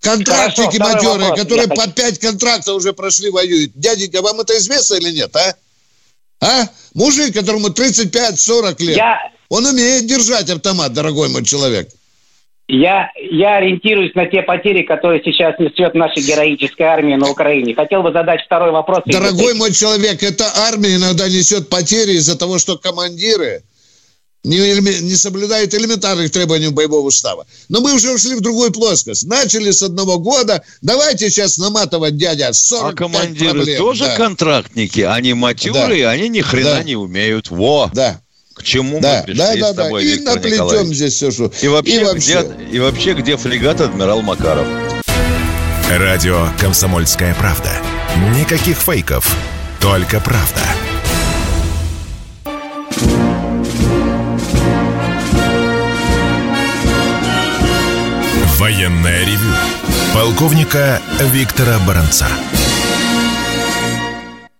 [0.00, 3.72] Контрактники матерые, которые по пять контрактов уже прошли, воюют.
[3.74, 5.56] Дяденька, вам это известно или нет, а?
[6.40, 6.68] А?
[6.94, 9.32] Мужик, которому 35-40 лет, Я...
[9.48, 11.90] он умеет держать автомат, дорогой мой человек.
[12.70, 17.74] Я, я ориентируюсь на те потери, которые сейчас несет наша героическая армия на Украине.
[17.74, 19.04] Хотел бы задать второй вопрос.
[19.06, 23.62] Дорогой мой человек, эта армия иногда несет потери из-за того, что командиры
[24.44, 27.46] не, не соблюдают элементарных требований боевого устава.
[27.70, 29.26] Но мы уже ушли в другую плоскость.
[29.26, 30.62] Начали с одного года.
[30.82, 33.78] Давайте сейчас наматывать, дядя, 45 А командиры проблем.
[33.78, 34.16] тоже да.
[34.16, 35.00] контрактники?
[35.00, 36.10] Они матерые, да.
[36.10, 36.82] они ни хрена да.
[36.82, 37.50] не умеют.
[37.50, 37.90] Во!
[37.94, 38.20] Да.
[38.58, 40.08] К чему да, мы пришли да, да, с тобой, да.
[40.08, 40.96] И Виктор наплетем Николаевич?
[40.96, 41.52] здесь все, что...
[41.62, 42.42] И вообще, и вообще.
[42.42, 44.66] Где, и вообще, где фрегат адмирал Макаров?
[45.88, 47.70] Радио «Комсомольская правда».
[48.36, 49.32] Никаких фейков,
[49.80, 50.60] только правда.
[58.58, 59.54] Военное ревю
[60.12, 61.00] полковника
[61.32, 62.26] Виктора Баранца.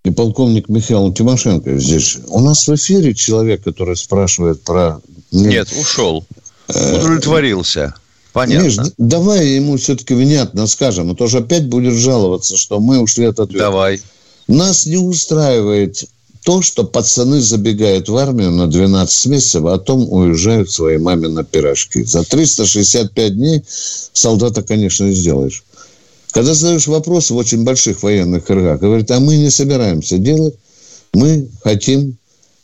[0.05, 2.17] И полковник Михаил Тимошенко здесь.
[2.27, 5.01] У нас в эфире человек, который спрашивает про...
[5.31, 6.25] Нет, ушел.
[6.69, 7.93] Удовлетворился.
[8.31, 8.65] Понятно.
[8.65, 13.25] Миш, давай ему все-таки внятно скажем, а то же опять будет жаловаться, что мы ушли
[13.25, 13.65] от ответа.
[13.65, 14.01] Давай.
[14.47, 16.05] Нас не устраивает
[16.43, 21.43] то, что пацаны забегают в армию на 12 месяцев, а потом уезжают своей маме на
[21.43, 22.03] пирожки.
[22.03, 25.63] За 365 дней солдата, конечно, не сделаешь.
[26.31, 30.55] Когда задаешь вопрос в очень больших военных кругах, говорит, а мы не собираемся делать,
[31.13, 32.17] мы хотим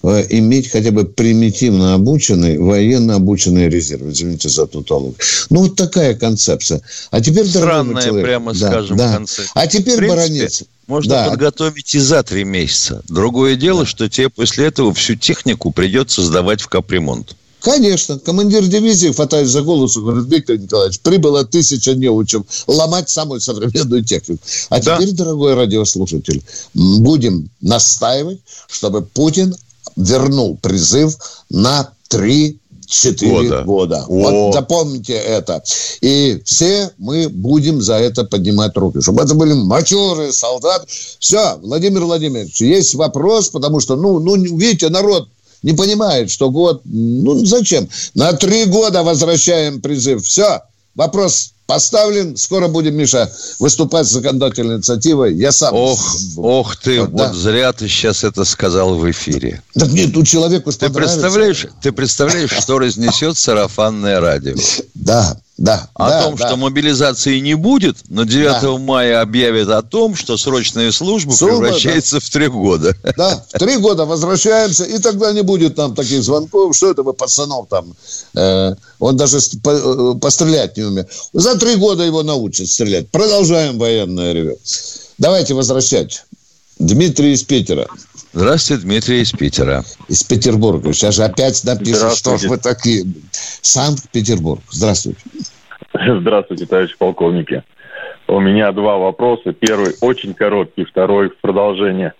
[0.03, 4.03] э, иметь хотя бы примитивно обученный, военно обученный резерв.
[4.03, 5.15] Извините за тутологию.
[5.49, 6.81] Ну, вот такая концепция.
[7.09, 9.13] А теперь, Странная, человек, прямо да, скажем, да.
[9.13, 9.51] концепция.
[9.55, 11.29] А теперь, В принципе, баронец, Можно да.
[11.29, 13.01] подготовить и за три месяца.
[13.09, 17.35] Другое дело, что тебе после этого всю технику придется сдавать в капремонт.
[17.65, 24.05] Конечно, командир дивизии, хватает за голос, говорит, Виктор Николаевич, прибыло тысяча неучим ломать самую современную
[24.05, 24.39] технику.
[24.69, 24.97] А да.
[24.97, 26.43] теперь, дорогой радиослушатель,
[26.75, 29.55] будем настаивать, чтобы Путин
[29.95, 31.17] вернул призыв
[31.49, 33.63] на три Четыре года.
[33.63, 34.05] года.
[34.07, 35.63] Вот запомните это.
[36.01, 39.01] И все мы будем за это поднимать руки.
[39.01, 40.85] Чтобы это были матерые солдаты.
[41.17, 45.29] Все, Владимир Владимирович, есть вопрос, потому что, ну, ну видите, народ
[45.63, 46.81] не понимает, что год...
[46.85, 47.89] Ну, зачем?
[48.13, 50.23] На три года возвращаем призыв.
[50.23, 50.61] Все,
[50.95, 52.37] вопрос поставлен.
[52.37, 55.35] Скоро будем, Миша, выступать с законодательной инициативой.
[55.35, 55.73] Я сам...
[55.73, 57.33] Ох, ох ты, вот, да.
[57.33, 59.61] зря ты сейчас это сказал в эфире.
[59.73, 64.55] Так нет, у человека ты представляешь, ты представляешь, что разнесет сарафанное радио?
[64.93, 65.89] Да, да.
[65.93, 66.47] О да, том, да.
[66.47, 68.77] что мобилизации не будет, но 9 да.
[68.77, 72.19] мая объявят о том, что срочная служба Служба, превращается да.
[72.19, 72.95] в три года.
[73.15, 77.13] Да, в три года возвращаемся, и тогда не будет там таких звонков, что это вы
[77.13, 77.95] пацанов там.
[78.35, 81.09] Э, он даже по, э, пострелять не умеет.
[81.31, 83.09] За три года его научат стрелять.
[83.09, 84.57] Продолжаем военное ревю.
[85.17, 86.25] Давайте возвращать.
[86.79, 87.87] Дмитрий из Питера.
[88.35, 89.85] Здравствуйте, Дмитрий из Питера.
[90.09, 90.91] Из Петербурга.
[90.91, 93.05] Сейчас же опять напишут, что вы такие.
[93.31, 94.59] Санкт-Петербург.
[94.69, 95.21] Здравствуйте.
[95.93, 97.63] Здравствуйте, товарищ полковники.
[98.27, 99.53] У меня два вопроса.
[99.53, 102.11] Первый очень короткий, второй в продолжение.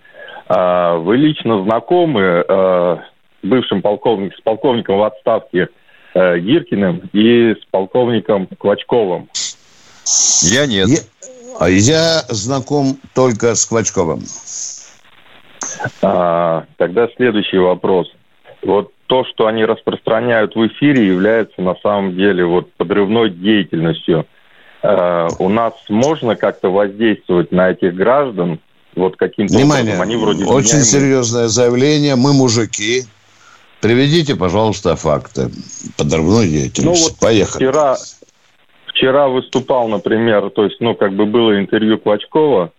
[0.48, 3.00] А, вы лично знакомы а,
[3.44, 5.68] с бывшим полковником, с полковником в отставке
[6.14, 9.28] а, Гиркиным и с полковником Клочковым?
[10.44, 10.88] Я нет.
[10.88, 10.98] Я,
[11.60, 14.24] а я знаком только с Клочковым.
[16.02, 18.08] А, тогда следующий вопрос.
[18.64, 24.26] Вот то, что они распространяют в эфире, является на самом деле вот подрывной деятельностью.
[24.82, 28.60] А, у нас можно как-то воздействовать на этих граждан?
[28.96, 30.02] Вот каким-то Внимание, образом?
[30.02, 30.86] Они вроде очень меняемые.
[30.86, 32.16] серьезное заявление.
[32.16, 33.04] Мы мужики.
[33.82, 35.50] Приведите, пожалуйста, факты
[35.98, 37.04] подрывной деятельности.
[37.04, 37.66] Ну, вот Поехали.
[37.66, 37.98] Вчера,
[38.88, 42.72] вчера выступал, например, то есть, ну, как бы было интервью Клочкова,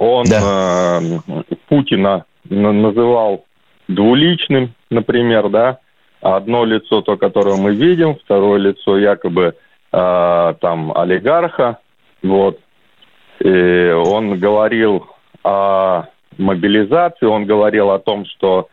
[0.00, 0.98] он да.
[1.02, 3.44] э, Путина называл
[3.86, 5.78] двуличным, например, да,
[6.22, 9.54] одно лицо, то, которое мы видим, второе лицо якобы
[9.92, 11.78] э, там олигарха,
[12.22, 12.58] вот.
[13.40, 15.06] И он говорил
[15.44, 16.04] о
[16.38, 18.68] мобилизации, он говорил о том, что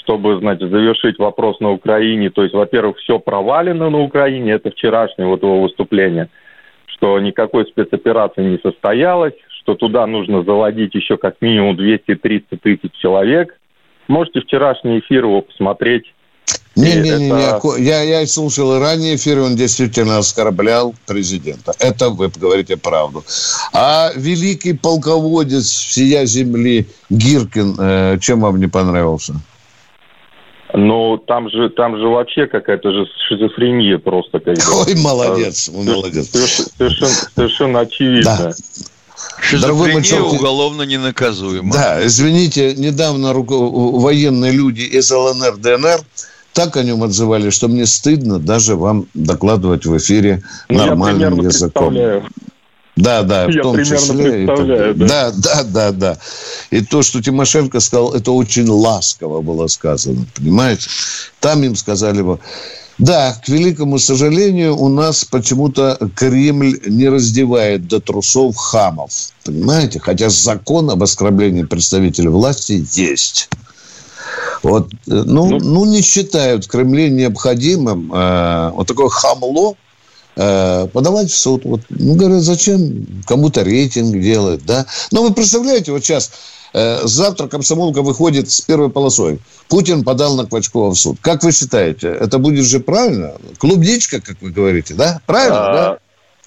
[0.00, 5.28] чтобы, значит, завершить вопрос на Украине, то есть, во-первых, все провалено на Украине, это вчерашнее
[5.28, 6.28] вот его выступление,
[6.86, 9.34] что никакой спецоперации не состоялось,
[9.64, 13.58] что туда нужно заводить еще как минимум 200-300 тысяч человек.
[14.08, 16.04] Можете вчерашний эфир его посмотреть.
[16.76, 17.76] Не, не, не, это...
[17.78, 21.72] я, я слушал и ранее эфир, он действительно оскорблял президента.
[21.78, 23.24] Это вы говорите правду.
[23.72, 29.34] А великий полководец всея земли Гиркин, э, чем вам не понравился?
[30.74, 34.40] Ну, там же, там же вообще какая-то же шизофрения просто.
[34.40, 36.30] Как Ой, молодец, а, молодец.
[36.30, 38.36] Совершенно, совершенно очевидно.
[38.38, 38.52] Да.
[39.40, 41.72] Шизофрения Дорогой уголовно ненаказуема.
[41.72, 43.54] Да, извините, недавно руко...
[43.54, 46.00] военные люди из ЛНР, ДНР
[46.54, 51.48] так о нем отзывали, что мне стыдно даже вам докладывать в эфире ну, нормальным я
[51.48, 51.94] языком.
[52.96, 54.44] Да, да, в я том числе.
[54.44, 54.94] Это, да.
[54.94, 56.18] да, да, да, да.
[56.70, 60.88] И то, что Тимошенко сказал, это очень ласково было сказано, понимаете?
[61.40, 62.38] Там им сказали бы,
[63.04, 69.10] да, к великому сожалению, у нас почему-то Кремль не раздевает до трусов хамов.
[69.44, 70.00] Понимаете?
[70.00, 73.50] Хотя закон об оскорблении представителей власти есть.
[74.62, 79.74] Вот, э, ну, ну, ну не считают в Кремле необходимым э, вот такое хамло
[80.36, 81.66] э, подавать в суд.
[81.66, 84.86] Вот, ну, говорят, зачем кому-то рейтинг делать, да?
[85.12, 86.30] Но вы представляете, вот сейчас
[86.74, 89.38] завтра комсомолка выходит с первой полосой.
[89.68, 91.18] Путин подал на Клочкова в суд.
[91.20, 93.34] Как вы считаете, это будет же правильно?
[93.58, 95.20] Клубничка, как вы говорите, да?
[95.26, 95.98] Правильно, а, да?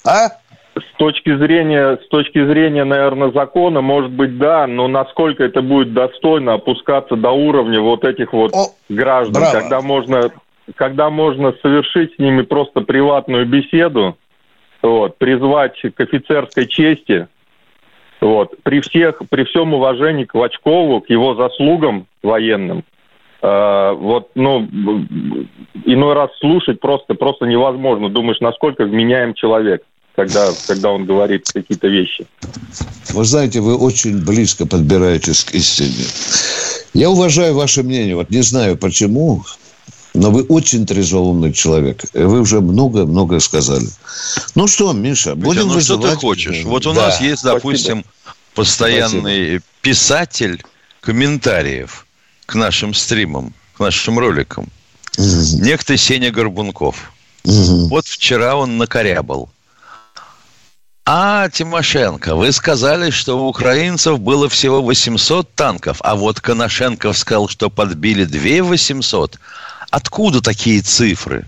[0.04, 0.30] А?
[0.76, 5.94] С точки зрения, с точки зрения, наверное, закона, может быть, да, но насколько это будет
[5.94, 9.60] достойно опускаться до уровня вот этих вот О, граждан, браво.
[9.60, 10.32] когда можно,
[10.76, 14.18] когда можно совершить с ними просто приватную беседу,
[14.84, 17.28] вот, призвать к офицерской чести,
[18.22, 18.56] вот.
[18.64, 22.84] При, всех, при всем уважении к Вачкову, к его заслугам военным,
[23.42, 24.68] э, вот, ну,
[25.86, 28.10] иной раз слушать просто, просто невозможно.
[28.10, 29.84] Думаешь, насколько вменяем человек,
[30.16, 32.26] когда, когда он говорит какие-то вещи.
[33.14, 36.06] Вы знаете, вы очень близко подбираетесь к истине.
[36.94, 38.16] Я уважаю ваше мнение.
[38.16, 39.44] Вот не знаю почему,
[40.18, 42.04] но вы очень трезвоумный человек.
[42.14, 43.88] Вы уже много-много сказали.
[44.56, 46.06] Ну что, Миша, Митя, будем ну вызывать...
[46.06, 46.64] что ты хочешь?
[46.64, 47.08] Вот у да.
[47.08, 48.04] нас есть, допустим,
[48.54, 49.64] постоянный Спасибо.
[49.82, 50.64] писатель
[51.02, 52.06] комментариев
[52.46, 54.70] к нашим стримам, к нашим роликам.
[55.18, 55.64] Угу.
[55.64, 57.12] Некто Сеня Горбунков.
[57.44, 57.88] Угу.
[57.88, 59.50] Вот вчера он накорябал.
[61.10, 67.48] А, Тимошенко, вы сказали, что у украинцев было всего 800 танков, а вот Коношенков сказал,
[67.48, 69.40] что подбили 2 800.
[69.90, 71.48] Откуда такие цифры?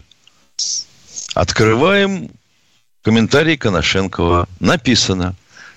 [1.34, 2.30] Открываем
[3.04, 4.48] комментарий Коношенкова.
[4.60, 5.36] Написано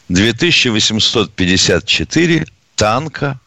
[0.08, 2.46] 2854
[2.76, 3.40] танка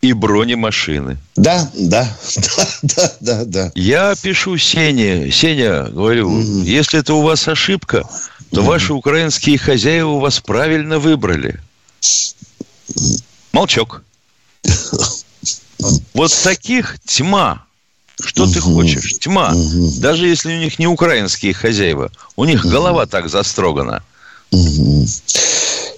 [0.00, 1.16] и бронемашины.
[1.36, 3.70] Да, да, да, да, да, да.
[3.74, 6.62] Я пишу Сене, Сеня, говорю, mm.
[6.62, 8.08] если это у вас ошибка,
[8.52, 11.60] то ваши украинские хозяева вас правильно выбрали.
[13.52, 14.02] Молчок.
[16.12, 17.64] Вот таких тьма.
[18.20, 19.14] Что ты хочешь?
[19.18, 19.54] Тьма.
[19.98, 22.10] Даже если у них не украинские хозяева.
[22.36, 24.02] У них голова так застрогана.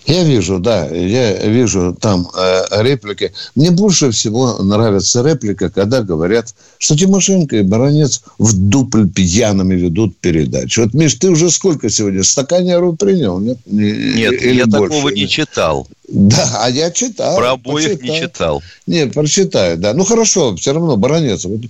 [0.07, 3.33] Я вижу, да, я вижу там э, реплики.
[3.55, 10.17] Мне больше всего нравится реплика, когда говорят, что Тимошенко и Баранец в дупль пьяными ведут
[10.17, 10.83] передачу.
[10.83, 12.25] Вот, Миш, ты уже сколько сегодня?
[12.25, 13.39] Стаканеру принял?
[13.39, 14.89] Нет, нет Или я больше?
[14.89, 15.87] такого не читал.
[16.11, 17.37] Да, а я читал.
[17.37, 18.13] Про обоих почитаю.
[18.13, 18.63] не читал.
[18.87, 19.95] Нет, прочитаю, да.
[19.95, 21.45] Ну, хорошо, все равно, Баранец.
[21.45, 21.61] Вот,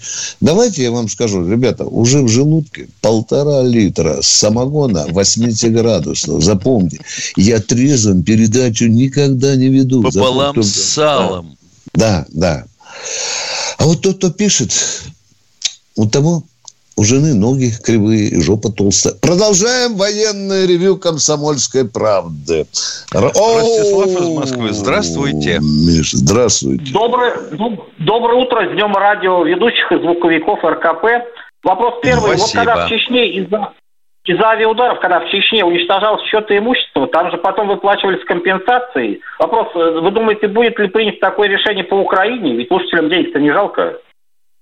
[0.41, 6.43] давайте я вам скажу, ребята, уже в желудке полтора литра самогона 80 градусов.
[6.43, 7.01] Запомните,
[7.37, 10.03] я трезвым передачу никогда не веду.
[10.03, 10.69] Пополам Запомните.
[10.69, 11.59] с салом.
[11.93, 12.65] Да, да.
[13.77, 14.73] А вот тот, кто пишет,
[15.97, 16.45] у того
[17.01, 19.15] у жены ноги кривые и жопа толстая.
[19.23, 22.67] Продолжаем военное ревю «Комсомольской правды».
[23.11, 25.61] Ростислав из Москвы, здравствуйте.
[25.61, 26.93] Миш, здравствуйте.
[26.93, 27.37] Доброе,
[27.99, 31.25] доброе утро, с Днем радио ведущих и звуковиков РКП.
[31.65, 32.37] Вопрос первый.
[32.37, 32.43] Спасибо.
[32.43, 33.73] Вот когда в Чечне из-за
[34.27, 39.21] из-за авиаударов, когда в Чечне уничтожалось счеты имущества, там же потом выплачивались компенсации.
[39.39, 42.57] Вопрос, э, вы думаете, будет ли принято такое решение по Украине?
[42.57, 43.97] Ведь слушателям денег-то не жалко.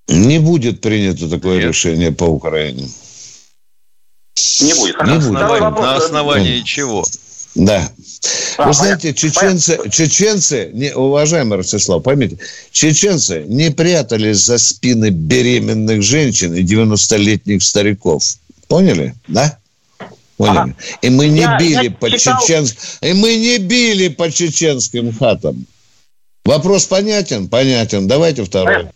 [0.08, 1.66] Не будет принято такое Нет.
[1.68, 2.88] решение по Украине.
[4.60, 5.02] Не будет.
[5.02, 5.30] Не будет.
[5.30, 7.04] На основании чего?
[7.54, 7.90] Да.
[8.56, 9.90] А, Вы знаете, чеченцы, понятно.
[9.90, 12.38] чеченцы, не, уважаемый Ростислав, поймите,
[12.72, 18.22] чеченцы не прятались за спины беременных женщин и 90-летних стариков.
[18.68, 19.14] Поняли?
[19.28, 19.58] Да?
[20.36, 20.58] Поняли?
[20.58, 20.74] Ага.
[21.02, 22.40] И мы не я, били я по читал...
[22.40, 25.66] чеченским, и мы не били по чеченским хатам.
[26.44, 27.48] Вопрос понятен?
[27.48, 28.08] Понятен.
[28.08, 28.88] Давайте второй.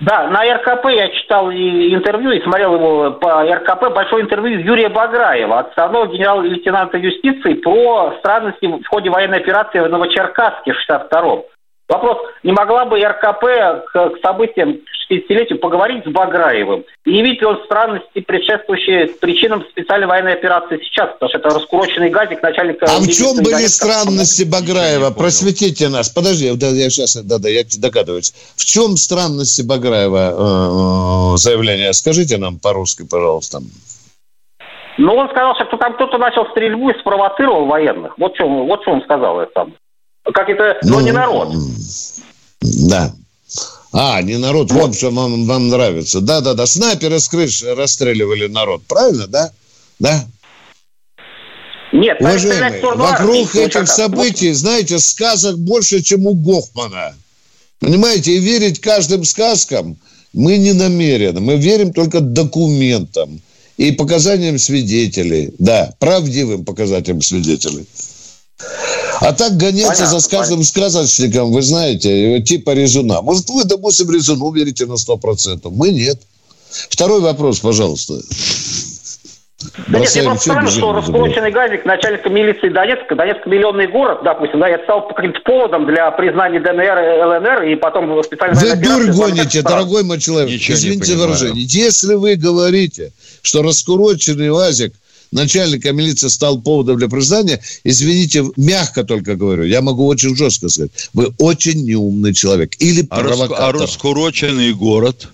[0.00, 4.88] Да, на РКП я читал и интервью и смотрел его по РКП большое интервью Юрия
[4.88, 11.42] Баграева, отставного генерал-лейтенанта юстиции, про странности в ходе военной операции в Новочеркасске в 62-м.
[11.86, 13.44] Вопрос, не могла бы РКП
[13.92, 14.78] к, к событиям
[15.10, 16.84] 60-летию поговорить с Баграевым?
[17.04, 21.12] И не видит ли он странности, предшествующие причинам специальной военной операции сейчас?
[21.12, 22.86] Потому что это раскуроченный газик начальника...
[22.86, 25.10] А в чем были Донецка, странности Баграева?
[25.10, 26.08] Просветите нас.
[26.08, 28.32] Подожди, да, я сейчас, да-да, я догадываюсь.
[28.56, 31.92] В чем странности Баграева э, заявления?
[31.92, 33.60] Скажите нам по-русски, пожалуйста.
[34.96, 38.16] Ну, он сказал, что там кто-то начал стрельбу и спровоцировал военных.
[38.16, 39.66] Вот что, вот что он сказал это.
[40.32, 41.54] Как это, но ну, не народ.
[42.60, 43.14] Да.
[43.92, 46.20] А, не народ, вот, вот что вам, вам нравится.
[46.20, 49.50] Да-да-да, снайперы с крыш расстреливали народ, правильно, да?
[50.00, 50.24] Да?
[51.92, 57.14] Нет, Уважаемые, вокруг этих событий, знаете, сказок больше, чем у Гофмана.
[57.78, 59.96] Понимаете, и верить каждым сказкам
[60.32, 61.40] мы не намерены.
[61.40, 63.40] Мы верим только документам
[63.76, 65.54] и показаниям свидетелей.
[65.60, 67.86] Да, правдивым показателям свидетелей.
[69.20, 70.64] А так гоняться понятно, за каждым понятно.
[70.64, 73.22] сказочником, вы знаете, типа резуна.
[73.22, 75.70] Может, вы, допустим, резуну верите на 100%.
[75.70, 76.20] Мы нет.
[76.88, 78.14] Второй вопрос, пожалуйста.
[79.88, 84.60] Да нет, я просто странно, что раскрученный газик начальника милиции Донецка, Донецк миллионный город, допустим,
[84.60, 88.54] да, это стал каким-то поводом для признания ДНР и ЛНР, и потом специально...
[88.54, 91.64] Вы дурь гоните, дорогой мой человек, Ничего извините выражение.
[91.64, 93.12] Если вы говорите,
[93.42, 94.92] что раскуроченный УАЗик
[95.34, 100.92] начальника милиции стал поводом для признания, извините, мягко только говорю, я могу очень жестко сказать,
[101.12, 102.74] вы очень неумный человек.
[102.78, 103.76] Или а провокатор.
[103.76, 105.28] А раскуроченный город?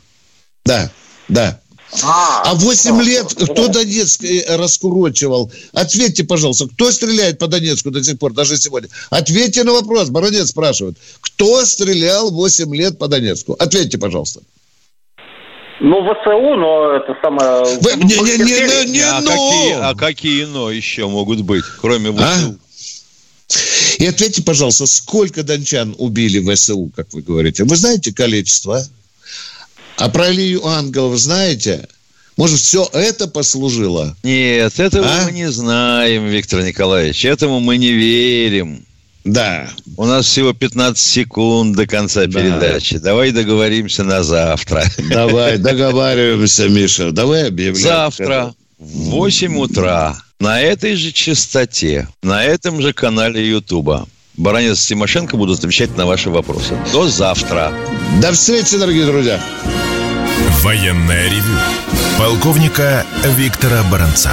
[0.64, 0.90] Да,
[1.28, 1.60] да.
[2.02, 5.50] А, а 8 да, лет кто Донецк э, раскурочивал?
[5.72, 8.88] Ответьте, пожалуйста, кто стреляет по Донецку до сих пор, даже сегодня?
[9.10, 10.96] Ответьте на вопрос, Баронец спрашивает.
[11.20, 13.56] Кто стрелял 8 лет по Донецку?
[13.58, 14.40] Ответьте, пожалуйста.
[15.80, 17.64] Ну, ВСУ, но это самое...
[17.80, 19.30] Вы, не, не, не, не, не, а, но.
[19.30, 22.22] Какие, а какие но еще могут быть, кроме ВСУ?
[22.22, 22.54] А?
[23.98, 27.64] И ответьте, пожалуйста, сколько дончан убили ВСУ, как вы говорите?
[27.64, 28.82] Вы знаете количество?
[29.96, 31.88] А про Илью Ангелов знаете?
[32.36, 34.16] Может, все это послужило?
[34.22, 35.24] Нет, этого а?
[35.24, 37.24] мы не знаем, Виктор Николаевич.
[37.24, 38.84] Этому мы не верим.
[39.32, 39.68] Да.
[39.96, 42.40] У нас всего 15 секунд до конца да.
[42.40, 42.98] передачи.
[42.98, 44.84] Давай договоримся на завтра.
[45.10, 47.12] Давай, договариваемся, Миша.
[47.12, 47.86] Давай объявляем.
[47.86, 55.36] Завтра в 8 утра на этой же частоте, на этом же канале Ютуба Баранец Тимошенко
[55.36, 56.78] будут отвечать на ваши вопросы.
[56.92, 57.72] До завтра.
[58.22, 59.38] До встречи, дорогие друзья.
[60.62, 61.58] Военная ревю.
[62.18, 63.04] Полковника
[63.36, 64.32] Виктора Баранца.